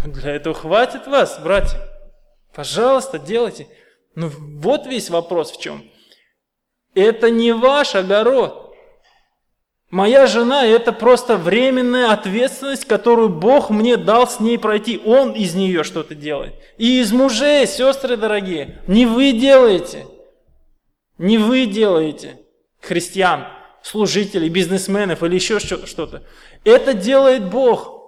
[0.04, 1.78] Для этого хватит вас, братья.
[2.54, 3.68] Пожалуйста, делайте.
[4.14, 5.84] Ну вот весь вопрос в чем.
[6.94, 8.74] Это не ваш огород.
[9.90, 15.00] Моя жена– это просто временная ответственность, которую Бог мне дал с ней пройти.
[15.04, 16.54] Он из нее что-то делает.
[16.78, 20.06] И из мужей, сестры дорогие, не вы делаете.
[21.18, 22.38] Не вы делаете
[22.80, 23.46] христиан,
[23.82, 26.22] служителей, бизнесменов или еще что-то.
[26.64, 27.99] Это делает Бог.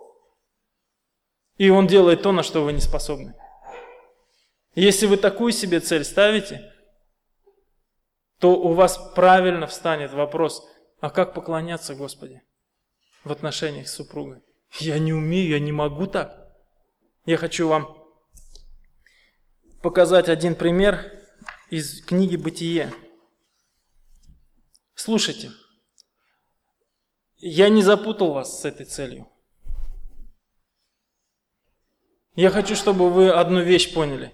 [1.57, 3.34] И Он делает то, на что вы не способны.
[4.74, 6.72] Если вы такую себе цель ставите,
[8.38, 10.66] то у вас правильно встанет вопрос–
[11.03, 12.40] а как поклоняться Господи
[13.24, 14.40] в отношениях с супругой?
[14.78, 16.55] Я не умею, я не могу так.
[17.26, 17.98] Я хочу вам
[19.82, 21.12] показать один пример
[21.70, 22.94] из книги «Бытие».
[24.94, 25.50] Слушайте,
[27.38, 29.28] я не запутал вас с этой целью.
[32.35, 34.33] Я хочу, чтобы вы одну вещь поняли.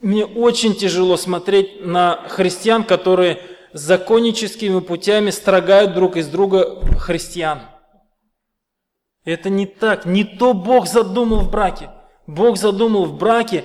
[0.00, 3.40] Мне очень тяжело смотреть на христиан, которые
[3.72, 7.62] законническими путями строгают друг из друга христиан.
[9.24, 11.90] Это не так, не то Бог задумал в браке.
[12.26, 13.64] Бог задумал в браке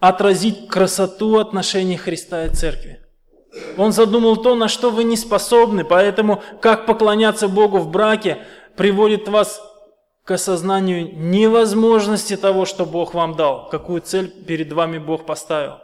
[0.00, 3.00] отразить красоту отношений Христа и Церкви.
[3.78, 8.38] Он задумал то, на что вы не способны, поэтому как поклоняться Богу в браке
[8.76, 9.60] приводит вас
[10.26, 15.74] к осознанию невозможности того, что Бог вам дал, какую цель перед вами Бог поставил.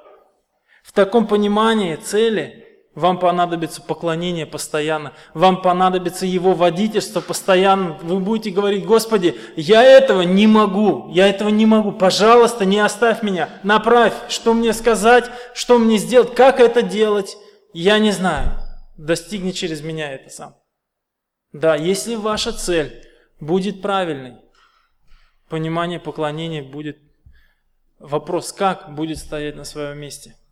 [0.83, 2.67] В таком понимании цели
[2.97, 5.13] вам понадобится поклонение постоянно.
[5.33, 7.97] Вам понадобится Его водительство постоянно.
[8.03, 11.93] Вы будете говорить, Господи, я этого не могу, я этого не могу.
[11.93, 13.49] Пожалуйста, не оставь меня.
[13.63, 17.37] Направь, что мне сказать, что мне сделать, как это делать.
[17.73, 18.59] Я не знаю.
[18.99, 20.57] Достигни через меня это сам.
[21.53, 23.07] Да, если ваша цель
[23.43, 24.37] будет правильной,
[25.51, 26.99] понимание поклонения будет,
[27.99, 30.35] вопрос как будет стоять на своем месте–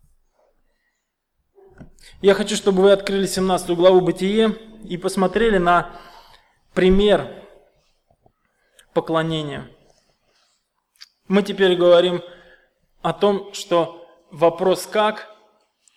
[2.21, 5.99] я хочу, чтобы вы открыли 17 главу Бытие и посмотрели на
[6.73, 7.27] пример
[8.93, 9.69] поклонения.
[11.27, 12.21] Мы теперь говорим
[13.01, 15.29] о том, что вопрос «как»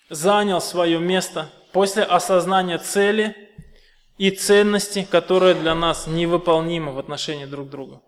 [0.09, 3.44] занял свое место после осознания цели
[4.17, 8.01] и ценности, которые для нас невыполнимы в отношении друг друга.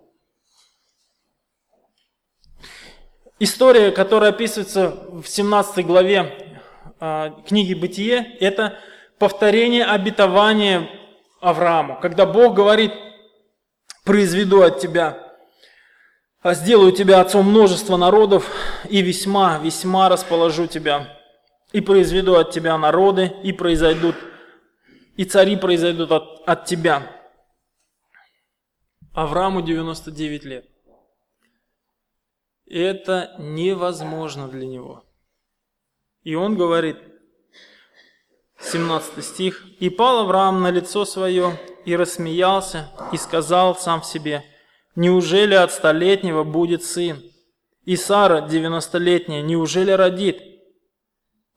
[3.40, 6.60] История, которая описывается в 17 главе
[7.00, 8.80] а, книги Бытие, это
[9.20, 10.90] повторение обетования
[11.40, 12.00] Аврааму.
[12.02, 12.94] Когда Бог говорит,
[14.04, 15.20] произведу от тебя,
[16.42, 18.50] а сделаю тебя отцом множества народов,
[18.90, 21.16] и весьма, весьма расположу тебя,
[21.74, 24.16] и произведу от тебя народы, и произойдут,
[25.18, 27.04] и цари произойдут от, от тебя.
[29.14, 30.66] Аврааму 99 лет.
[32.66, 35.04] Это невозможно для него–
[36.28, 36.98] и он говорит,
[38.60, 44.44] 17 стих, «И пал Авраам на лицо свое, и рассмеялся, и сказал сам в себе,
[44.98, 47.24] неужели от столетнего будет сын?
[47.86, 50.42] И Сара, девяностолетняя, неужели родит?»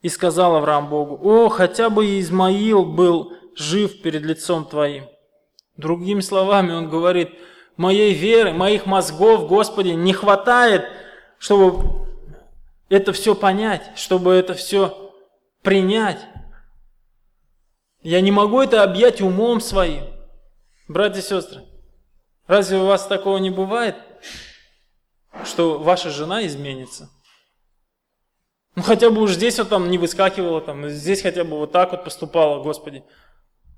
[0.03, 5.07] И сказал Авраам Богу, «О, хотя бы Измаил был жив перед лицом Твоим».
[5.77, 7.31] Другими словами, он говорит,
[7.77, 10.85] «Моей веры, моих мозгов, Господи, не хватает,
[11.39, 12.07] чтобы
[12.91, 15.13] это все понять, чтобы это все
[15.63, 16.21] принять.
[18.03, 20.05] Я не могу это объять умом своим.
[20.89, 21.63] Братья и сестры,
[22.49, 23.97] разве у вас такого не бывает,
[25.45, 27.09] что ваша жена изменится?
[28.75, 31.93] Ну хотя бы уж здесь вот там не выскакивала, там, здесь хотя бы вот так
[31.93, 33.05] вот поступала, Господи.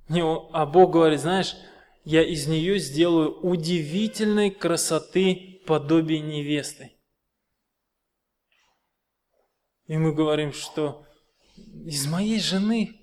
[0.08, 1.56] А Бог говорит, знаешь,
[2.04, 6.92] я из нее сделаю удивительной красоты подобие невесты.
[9.86, 11.06] И мы говорим, что
[11.56, 12.98] из моей жены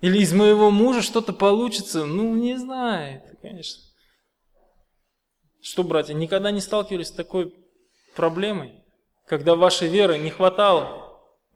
[0.00, 3.82] или из моего мужа что-то получится, ну, не знаю, конечно.
[5.62, 7.54] Что, братья, никогда не сталкивались с такой
[8.14, 8.84] проблемой,
[9.26, 11.03] когда вашей веры не хватало,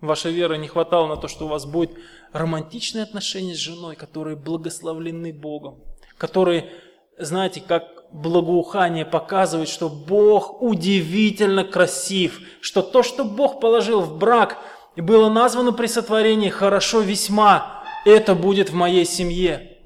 [0.01, 1.90] вашей веры не хватало на то, что у вас будет
[2.32, 5.82] романтичные отношения с женой, которые благословлены Богом,
[6.16, 6.70] которые,
[7.18, 14.59] знаете, как благоухание показывает, что Бог удивительно красив, что то, что Бог положил в брак
[14.96, 19.78] было названо при сотворении хорошо весьма, это будет в моей семье.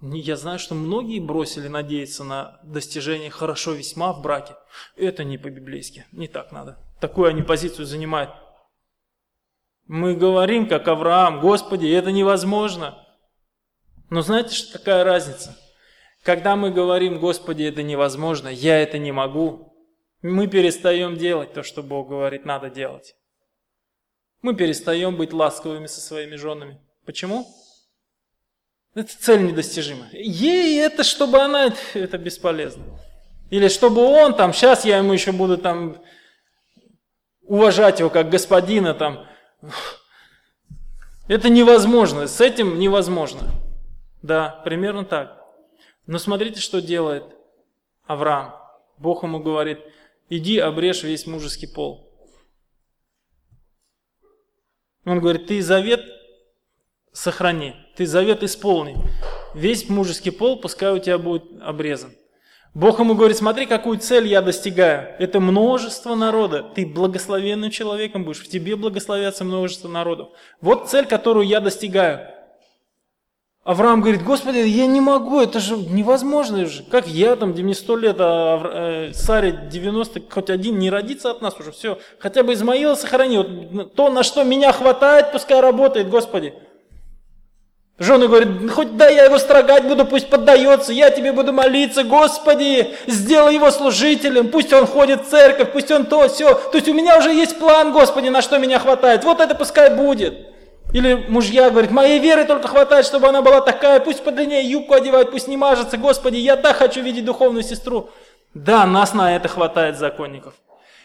[0.00, 4.54] Я знаю, что многие бросили надеяться на достижение хорошо весьма в браке.
[4.96, 6.78] Это не по-библейски, не так надо.
[7.00, 8.30] Такую они позицию занимают.
[9.86, 13.06] Мы говорим, как Авраам, Господи, это невозможно.
[14.10, 15.56] Но знаете, что какая разница?
[16.22, 19.72] Когда мы говорим, Господи, это невозможно, я это не могу,
[20.22, 23.14] мы перестаем делать то, что Бог говорит, надо делать.
[24.42, 26.80] Мы перестаем быть ласковыми со своими женами.
[27.04, 27.46] Почему?
[28.94, 30.08] Это цель недостижима.
[30.12, 32.84] Ей это, чтобы она, это бесполезно.
[33.50, 36.02] Или чтобы он там, сейчас я ему еще буду там
[37.42, 39.26] уважать его как господина там.
[41.28, 43.50] Это невозможно, с этим невозможно.
[44.22, 45.42] Да, примерно так.
[46.06, 47.24] Но смотрите, что делает
[48.06, 48.54] Авраам.
[48.98, 49.80] Бог ему говорит,
[50.28, 52.12] иди обрежь весь мужеский пол.
[55.04, 56.04] Он говорит, ты завет
[57.12, 58.96] сохрани, ты завет исполни.
[59.54, 62.12] Весь мужеский пол пускай у тебя будет обрезан.
[62.76, 65.08] Бог ему говорит, смотри, какую цель я достигаю.
[65.18, 66.62] Это множество народа.
[66.74, 68.42] Ты благословенным человеком будешь.
[68.42, 70.28] В тебе благословятся множество народов.
[70.60, 72.28] Вот цель, которую я достигаю.
[73.64, 76.82] Авраам говорит, Господи, я не могу, это же невозможно же.
[76.82, 81.30] Как я там, где мне сто лет, а э, Саре 90, хоть один не родится
[81.30, 81.98] от нас уже, все.
[82.18, 83.38] Хотя бы Измаила сохрани.
[83.38, 86.52] Вот то, на что меня хватает, пускай работает, Господи.
[87.98, 92.94] Жены говорят, хоть да, я его строгать буду, пусть поддается, я тебе буду молиться, Господи,
[93.06, 96.52] сделай его служителем, пусть он ходит в церковь, пусть он то, все.
[96.52, 99.88] То есть у меня уже есть план, Господи, на что меня хватает, вот это пускай
[99.88, 100.34] будет.
[100.92, 105.30] Или мужья говорят, моей веры только хватает, чтобы она была такая, пусть подлиннее юбку одевает,
[105.30, 108.10] пусть не мажется, Господи, я так хочу видеть духовную сестру.
[108.52, 110.52] Да, нас на это хватает, законников.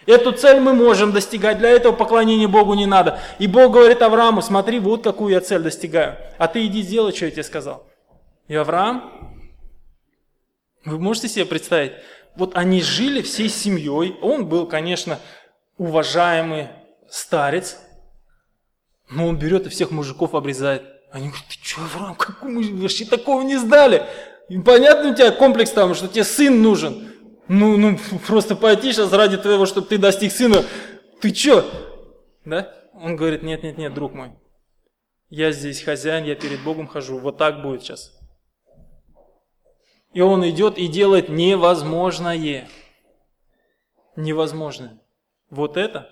[0.07, 3.19] Эту цель мы можем достигать, для этого поклонения Богу не надо.
[3.39, 6.17] И Бог говорит Аврааму, смотри, вот какую я цель достигаю.
[6.37, 7.87] А ты иди сделай, что я тебе сказал.
[8.47, 9.37] И Авраам,
[10.85, 11.93] вы можете себе представить,
[12.35, 15.19] вот они жили всей семьей, он был, конечно,
[15.77, 16.69] уважаемый
[17.09, 17.77] старец,
[19.09, 20.83] но он берет и всех мужиков обрезает.
[21.11, 24.03] Они говорят, ты что, Авраам, какой мы вообще такого не сдали?
[24.49, 27.10] И понятно у тебя комплекс там, что тебе сын нужен.
[27.47, 30.63] Ну, ну, просто пойти сейчас ради того, чтобы ты достиг сына.
[31.21, 31.65] Ты чё?
[32.45, 32.73] Да?
[32.93, 34.31] Он говорит, нет, нет, нет, друг мой.
[35.29, 37.17] Я здесь хозяин, я перед Богом хожу.
[37.17, 38.11] Вот так будет сейчас.
[40.13, 42.67] И он идет и делает невозможное.
[44.15, 44.99] Невозможное.
[45.49, 46.09] Вот это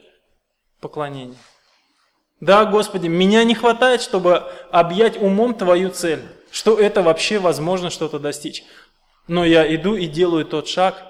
[0.79, 1.37] поклонение.
[2.39, 4.37] Да, Господи, меня не хватает, чтобы
[4.71, 6.21] объять умом Твою цель,
[6.51, 8.63] что это вообще возможно что-то достичь.
[9.27, 11.08] Но я иду и делаю тот шаг,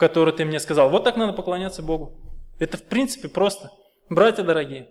[0.00, 0.88] который ты мне сказал.
[0.88, 2.18] Вот так надо поклоняться Богу.
[2.58, 3.70] Это в принципе просто.
[4.08, 4.88] Братья дорогие,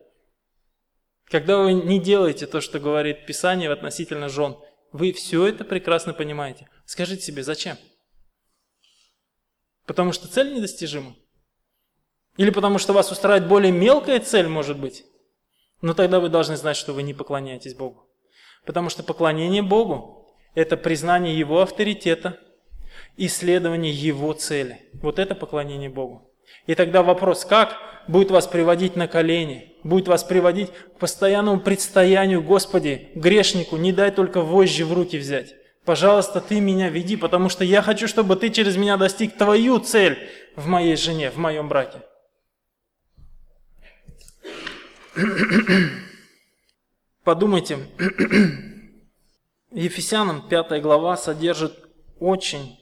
[1.25, 4.55] когда вы не делаете то, что говорит Писание относительно жен,
[4.91, 6.69] вы все это прекрасно понимаете.
[6.85, 7.77] Скажите себе, зачем?
[9.87, 11.15] Потому что цель недостижима?
[12.37, 15.05] Или потому что вас устраивает более мелкая цель, может быть?
[15.81, 18.07] Но тогда вы должны знать, что вы не поклоняетесь Богу.
[18.63, 22.39] Потому что поклонение Богу– это признание Его авторитета–
[23.25, 24.79] исследование Его цели.
[24.93, 26.31] Вот это поклонение Богу.
[26.67, 32.41] И тогда вопрос, как будет вас приводить на колени, будет вас приводить к постоянному предстоянию,
[32.41, 35.55] Господи, грешнику, не дай только вожжи в руки взять.
[35.85, 40.29] Пожалуйста, Ты меня веди, потому что я хочу, чтобы Ты через меня достиг Твою цель
[40.55, 42.01] в моей жене, в моем браке.
[47.23, 47.79] Подумайте,
[49.71, 51.73] Ефесянам 5 глава содержит
[52.19, 52.78] очень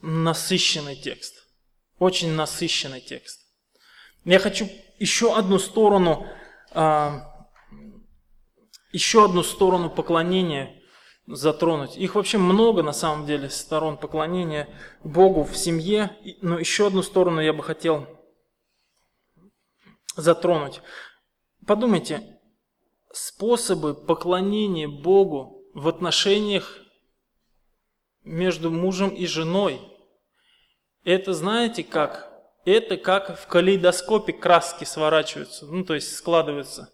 [0.00, 1.34] насыщенный текст.
[1.98, 3.40] Очень насыщенный текст.
[4.24, 6.26] Я хочу еще одну сторону,
[6.72, 7.48] а,
[8.92, 10.82] еще одну сторону поклонения
[11.26, 11.96] затронуть.
[11.96, 14.68] Их вообще много на самом деле сторон поклонения
[15.04, 18.06] Богу в семье, но еще одну сторону я бы хотел
[20.16, 20.80] затронуть.
[21.66, 22.40] Подумайте,
[23.12, 26.78] способы поклонения Богу в отношениях
[28.22, 29.80] между мужем и женой–
[31.04, 32.30] это знаете как?
[32.64, 36.92] Это как в калейдоскопе краски сворачиваются, ну то есть складываются.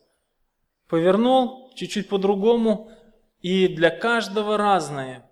[0.89, 2.91] Повернул чуть-чуть по-другому,
[3.41, 5.31] и для каждого разное.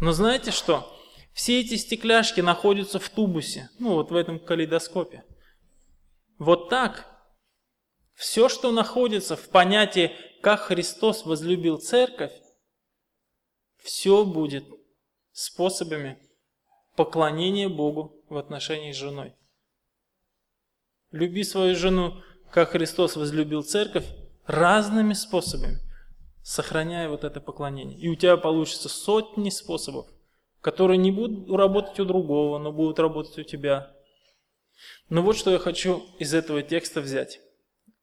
[0.00, 0.96] Но знаете что?
[1.32, 5.24] Все эти стекляшки находятся в тубусе, ну вот в этом калейдоскопе.
[6.38, 7.06] Вот так
[8.14, 10.12] все, что находится в понятии,
[10.42, 12.32] как Христос возлюбил церковь,
[13.78, 14.64] все будет
[15.32, 16.18] способами
[16.98, 19.32] поклонение Богу в отношении с женой.
[21.12, 22.14] Люби свою жену,
[22.50, 24.04] как Христос возлюбил церковь,
[24.46, 25.78] разными способами,
[26.42, 27.96] сохраняя вот это поклонение.
[28.00, 30.08] И у тебя получится сотни способов,
[30.60, 33.92] которые не будут работать у другого, но будут работать у тебя.
[35.08, 37.40] Но вот что я хочу из этого текста взять.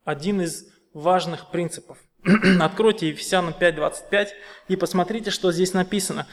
[0.05, 1.97] Один из важных принципов.
[2.61, 4.29] Откройте Ефесянам 5.25
[4.69, 6.27] и посмотрите, что здесь написано.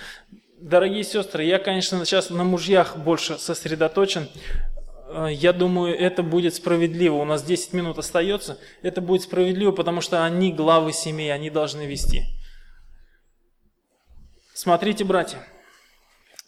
[0.62, 4.28] Дорогие сестры, я, конечно, сейчас на мужьях больше сосредоточен.
[5.08, 7.16] Э, я думаю, это будет справедливо.
[7.16, 8.58] У нас 10 минут остается.
[8.80, 12.26] Это будет справедливо, потому что они главы семей, они должны вести.
[14.54, 15.44] Смотрите, братья.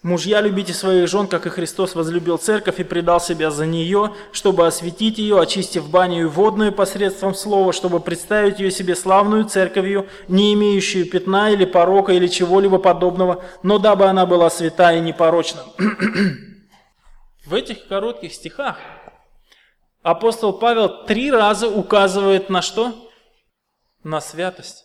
[0.04, 4.66] Мужья, любите своих жен, как и Христос возлюбил церковь и предал себя за нее, чтобы
[4.66, 10.52] осветить ее, очистив баню и водную посредством слова, чтобы представить ее себе славную церковью, не
[10.52, 15.62] имеющую пятна или порока или чего-либо подобного, но дабы она была свята и непорочна.
[17.46, 18.76] В этих коротких стихах
[20.02, 23.10] апостол Павел три раза указывает на что?
[24.02, 24.84] На святость.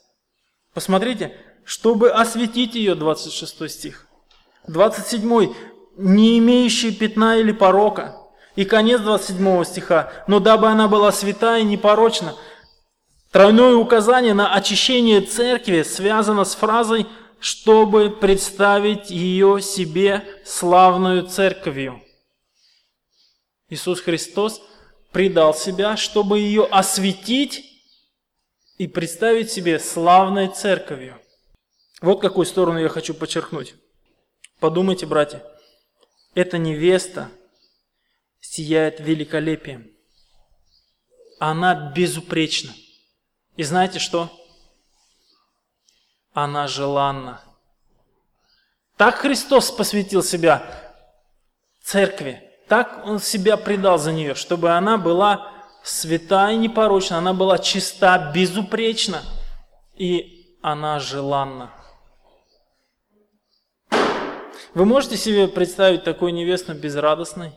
[0.74, 4.09] Посмотрите, чтобы осветить ее, 26 стих.
[4.72, 5.54] 27.
[5.98, 8.16] Не имеющий пятна или порока.
[8.56, 10.12] И конец 27 стиха.
[10.28, 12.36] Но дабы она была святая и непорочна.
[13.32, 17.06] Тройное указание на очищение церкви связано с фразой
[17.40, 22.02] «чтобы представить ее себе славную церковью».
[23.70, 24.62] Иисус Христос
[25.12, 27.64] предал себя, чтобы ее осветить
[28.78, 31.16] и представить себе славной церковью.
[32.02, 33.76] Вот какую сторону я хочу подчеркнуть.
[34.60, 35.42] Подумайте, братья,
[36.36, 37.30] эта невеста
[38.42, 39.90] сияет великолепием.
[41.40, 42.74] Она безупречна.
[43.56, 44.30] И знаете что?
[46.34, 47.42] Она желанна.
[48.98, 50.94] Так Христос посвятил себя
[51.82, 52.44] церкви.
[52.68, 55.54] Так Он себя предал за нее, чтобы она была
[55.84, 59.24] свята и непорочна, она была чиста, безупречна,
[59.96, 61.72] и она желанна.
[64.76, 67.54] Вы можете себе представить такую невесту безрадостной?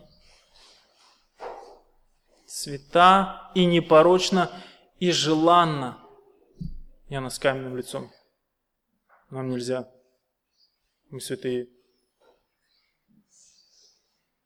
[2.47, 4.51] Свята и непорочна
[4.99, 5.99] и желанна.
[7.11, 8.11] Она с каменным лицом.
[9.29, 9.91] Нам нельзя.
[11.11, 11.69] Мы святые.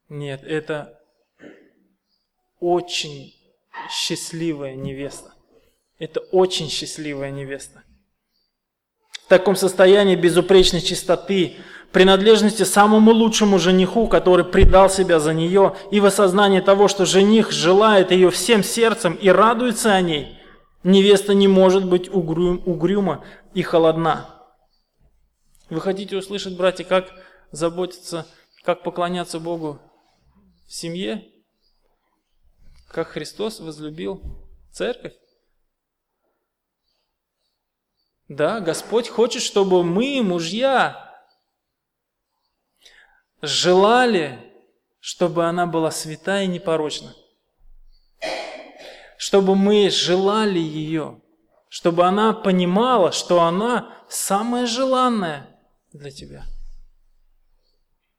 [0.08, 1.00] Нет, это
[2.58, 3.34] очень
[3.90, 5.32] счастливая невеста.
[5.98, 7.84] Это очень счастливая невеста.
[9.26, 11.56] В таком состоянии безупречной чистоты,
[11.92, 17.52] принадлежности самому лучшему жениху, который предал себя за нее, и в осознании того, что жених
[17.52, 20.38] желает ее всем сердцем и радуется о ней,
[20.82, 23.24] невеста не может быть угрюм, угрюма
[23.54, 24.30] и холодна.
[25.68, 27.12] Вы хотите услышать, братья, как
[27.50, 28.26] заботиться,
[28.62, 29.80] как поклоняться Богу
[30.66, 31.24] в семье?
[32.88, 34.22] Как Христос возлюбил
[34.72, 35.14] церковь?
[38.28, 41.05] Да, Господь хочет, чтобы мы, мужья,
[43.46, 44.38] желали,
[45.00, 47.14] чтобы она была святая и непорочна.
[49.18, 51.20] Чтобы мы желали ее,
[51.68, 55.48] чтобы она понимала, что она самая желанная
[55.92, 56.44] для тебя.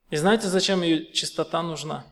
[0.10, 2.06] И знаете, зачем ее чистота нужна?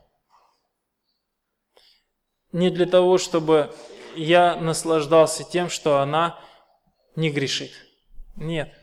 [2.51, 3.73] Не для того, чтобы
[4.15, 6.39] я наслаждался тем, что она
[7.15, 7.71] не грешит.
[8.35, 8.73] Нет.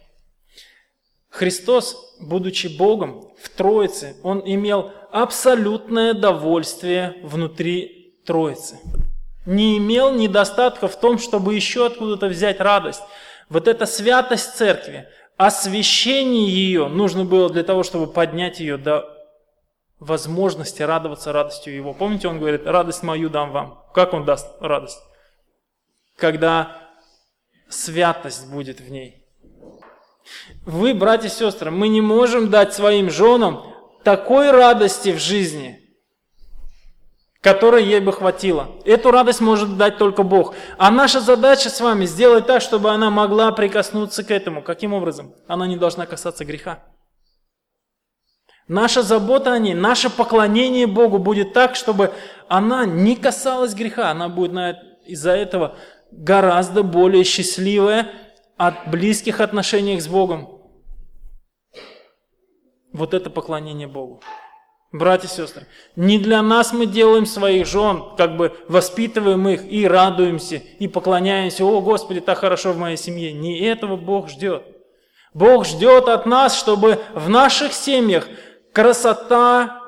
[1.32, 8.78] Христос, будучи Богом в Троице, Он имел абсолютное довольствие внутри Троицы.
[9.46, 13.00] Не имел недостатка в том, чтобы еще откуда-то взять радость.
[13.48, 15.08] Вот эта святость церкви,
[15.38, 19.08] освящение ее нужно было для того, чтобы поднять ее до
[19.98, 21.94] возможности радоваться радостью Его.
[21.94, 23.82] Помните, Он говорит, радость мою дам вам.
[23.94, 25.00] Как Он даст радость?
[26.16, 26.76] Когда
[27.70, 29.21] святость будет в ней.
[30.64, 33.64] Вы, братья и сестры, мы не можем дать своим женам
[34.04, 35.80] такой радости в жизни,
[37.40, 38.70] которой ей бы хватило.
[38.84, 40.54] Эту радость может дать только Бог.
[40.78, 44.62] А наша задача с вами сделать так, чтобы она могла прикоснуться к этому.
[44.62, 45.34] Каким образом?
[45.48, 46.84] Она не должна касаться греха.
[48.68, 52.12] Наша забота о ней, наше поклонение Богу будет так, чтобы
[52.48, 54.10] она не касалась греха.
[54.10, 55.76] Она будет из-за этого
[56.12, 58.12] гораздо более счастливая,
[58.56, 60.48] от близких отношений с Богом.
[62.92, 64.20] Вот это поклонение Богу.
[64.92, 69.88] Братья и сестры, не для нас мы делаем своих жен, как бы воспитываем их и
[69.88, 73.32] радуемся, и поклоняемся, о Господи, так хорошо в моей семье.
[73.32, 74.64] Не этого Бог ждет.
[75.32, 78.28] Бог ждет от нас, чтобы в наших семьях
[78.74, 79.82] красота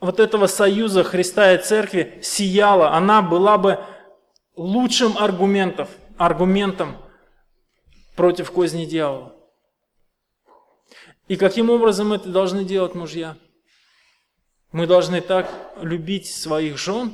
[0.00, 3.80] вот этого союза Христа и Церкви сияла, она была бы
[4.54, 5.88] лучшим аргументом,
[6.18, 6.96] аргументом
[8.18, 9.32] против козни дьявола.
[11.28, 13.36] И каким образом это должны делать мужья?
[14.72, 15.48] Мы должны так
[15.80, 17.12] любить своих жен,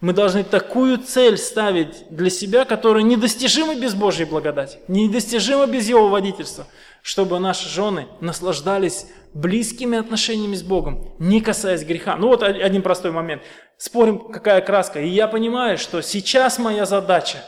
[0.00, 6.08] Мы должны такую цель ставить для себя, которая недостижима без Божьей благодати, недостижима без Его
[6.08, 6.66] водительства,
[7.02, 12.16] чтобы наши жены наслаждались близкими отношениями с Богом, не касаясь греха.
[12.16, 13.42] Ну вот один простой момент.
[13.76, 15.00] Спорим, какая краска.
[15.00, 17.38] И я понимаю, что сейчас моя задача,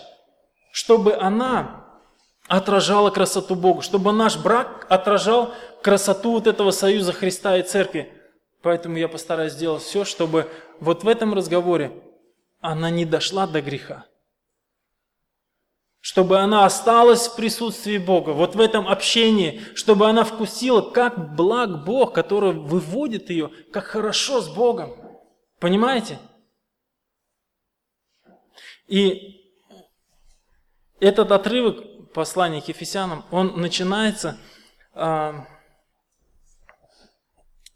[0.71, 1.80] чтобы она
[2.51, 8.13] отражала красоту Бога, чтобы наш брак отражал красоту вот этого союза Христа и Церкви.
[8.61, 11.93] Поэтому я постараюсь сделать все, чтобы вот в этом разговоре
[12.61, 14.05] она не дошла до греха.
[16.01, 21.85] Чтобы она осталась в присутствии Бога, вот в этом общении, чтобы она вкусила, как благ
[21.85, 24.97] Бог, который выводит ее, как хорошо с Богом.
[25.61, 26.19] Понимаете?
[28.89, 29.41] И
[30.99, 34.39] этот отрывок послания к Ефесянам, он начинается
[34.95, 35.33] э,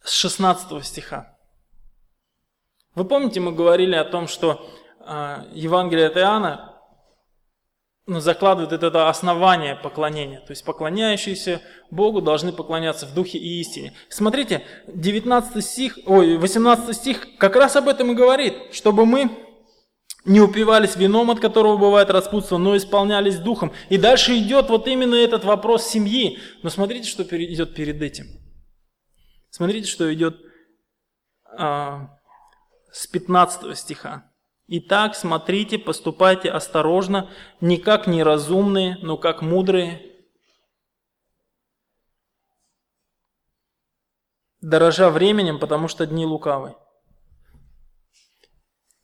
[0.02, 1.36] с 16 стиха.
[2.94, 4.68] Вы помните, мы говорили о том, что
[5.00, 6.74] э, Евангелие от Иоанна
[8.06, 10.40] ну, закладывает это основание поклонения.
[10.40, 13.94] То есть поклоняющиеся Богу должны поклоняться в духе и истине.
[14.08, 19.30] Смотрите, 19 стих, ой, 18 стих как раз об этом и говорит, чтобы мы
[20.24, 23.72] не упивались вином, от которого бывает распутство, но исполнялись духом.
[23.90, 26.38] И дальше идет вот именно этот вопрос семьи.
[26.62, 28.26] Но смотрите, что идет перед этим.
[29.50, 30.40] Смотрите, что идет
[31.46, 32.08] а,
[32.90, 34.30] с 15 стиха.
[34.66, 40.00] Итак, смотрите, поступайте осторожно, не как неразумные, но как мудрые,
[44.62, 46.74] дорожа временем, потому что дни лукавы.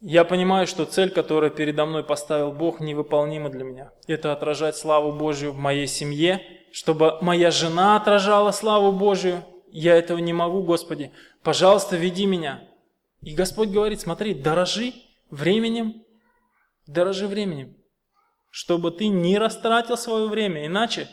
[0.01, 3.93] Я понимаю, что цель, которую передо мной поставил Бог, невыполнима для меня.
[4.07, 6.43] Это отражать славу Божью в моей семье,
[6.73, 9.45] чтобы моя жена отражала славу Божью.
[9.71, 11.13] Я этого не могу, Господи.
[11.43, 12.63] Пожалуйста, веди меня.
[13.21, 14.95] И Господь говорит, смотри, дорожи
[15.31, 16.03] временем,
[16.87, 17.77] дорожи временем,
[18.49, 21.09] чтобы ты не растратил свое время, иначе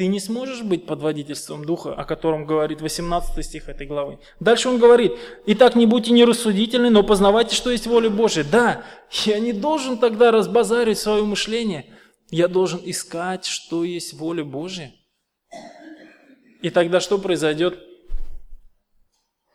[0.00, 4.18] ты не сможешь быть под водительством Духа, о котором говорит 18 стих этой главы.
[4.40, 5.12] Дальше он говорит,
[5.44, 8.42] «Итак, не будьте нерассудительны, но познавайте, что есть воля Божия».
[8.42, 8.82] Да,
[9.24, 11.84] я не должен тогда разбазарить свое мышление,
[12.30, 14.94] я должен искать, что есть воля Божия.
[16.62, 17.78] И тогда что произойдет?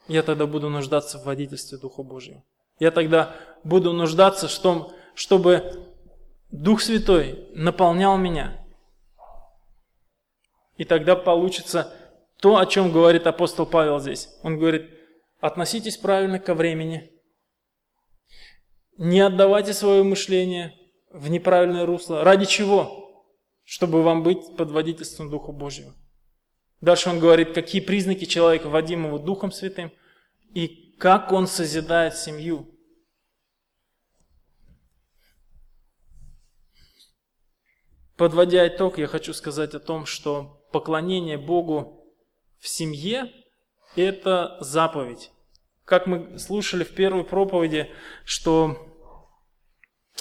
[0.08, 2.44] Я тогда буду нуждаться в водительстве Духа Божьего.
[2.78, 5.90] Я тогда буду нуждаться в том, чтобы
[6.52, 8.64] Дух Святой наполнял меня.
[10.78, 11.94] И тогда получится
[12.40, 14.30] то, о чем говорит апостол Павел здесь.
[14.44, 14.90] Он говорит,
[15.40, 17.12] относитесь правильно ко времени,
[18.98, 20.74] не отдавайте свое мышление
[21.12, 22.24] в неправильное русло.
[22.24, 23.26] Ради чего?
[23.64, 25.94] Чтобы вам быть под водительством Духа Божьего.
[26.82, 29.92] Дальше он говорит, какие признаки человека, водимого Духом Святым,
[30.54, 32.70] и как он созидает семью.
[38.16, 42.06] Подводя итог, я хочу сказать о том, что поклонение Богу
[42.60, 43.32] в семье–
[43.96, 45.32] это заповедь.
[45.86, 47.90] Как мы слушали в первой проповеди,
[48.26, 48.76] что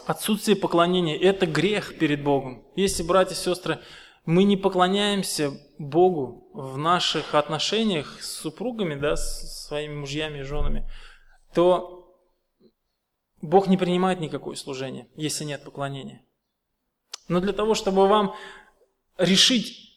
[0.07, 2.65] отсутствие поклонения– это грех перед Богом.
[2.77, 3.81] Если, братья и сестры,
[4.27, 10.89] мы не поклоняемся Богу в наших отношениях с супругами, да, с своими мужьями и женами,
[11.53, 12.17] то
[13.43, 16.25] Бог не принимает никакое служение, если нет поклонения.
[17.27, 18.37] Но для того, чтобы вам
[19.19, 19.94] решить,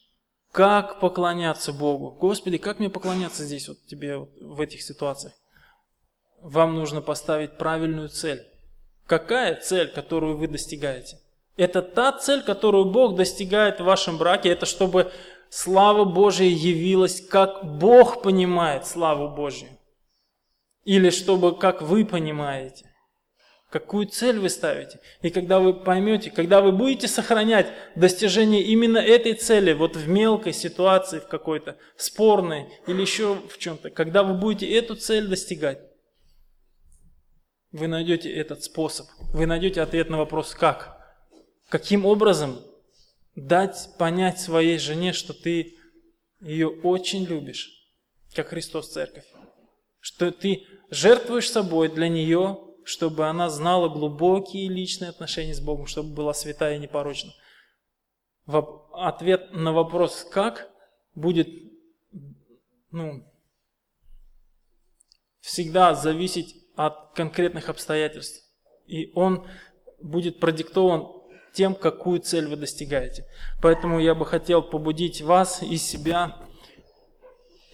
[0.58, 5.34] как поклоняться Богу, Господи, как мне поклоняться здесь, вот тебе вот, в этих ситуациях,
[6.42, 8.44] вам нужно поставить правильную цель.
[9.06, 11.20] Какая цель, которую вы достигаете?
[11.58, 15.12] Это та цель, которую Бог достигает в вашем браке, это чтобы
[15.52, 19.78] слава Божия явилась, как Бог понимает славу Божию.
[20.86, 22.90] Или чтобы как вы понимаете.
[23.70, 25.02] Какую цель вы ставите?
[25.22, 30.54] И когда вы поймете, когда вы будете сохранять достижение именно этой цели, вот в мелкой
[30.54, 35.80] ситуации, в какой-то спорной или еще в чем-то, когда вы будете эту цель достигать,
[37.74, 40.98] вы найдете этот способ, вы найдете ответ на вопрос «как?».
[41.68, 42.62] Каким образом
[43.36, 45.76] дать понять своей жене, что ты
[46.40, 47.70] ее очень любишь,
[48.34, 49.26] как Христос Церковь,
[50.00, 56.14] что ты жертвуешь собой для нее, чтобы она знала глубокие личные отношения с Богом, чтобы
[56.14, 57.34] была святая и непорочна.
[58.94, 60.70] Ответ на вопрос «как»
[61.14, 61.50] будет
[62.92, 63.30] ну,
[65.42, 68.50] всегда зависеть от конкретных обстоятельств.
[68.86, 69.46] И он
[70.02, 71.12] будет продиктован
[71.52, 73.26] тем, какую цель вы достигаете.
[73.62, 76.38] Поэтому я бы хотел побудить вас и себя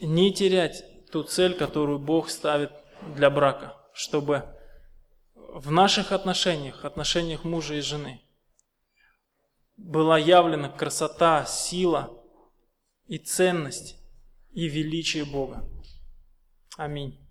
[0.01, 2.71] не терять ту цель, которую Бог ставит
[3.15, 4.49] для брака, чтобы
[5.53, 8.21] в наших отношениях, отношениях мужа и жены,
[9.77, 12.19] была явлена красота, сила
[13.05, 13.99] и ценность
[14.51, 15.69] и величие Бога.
[16.75, 17.22] Аминь.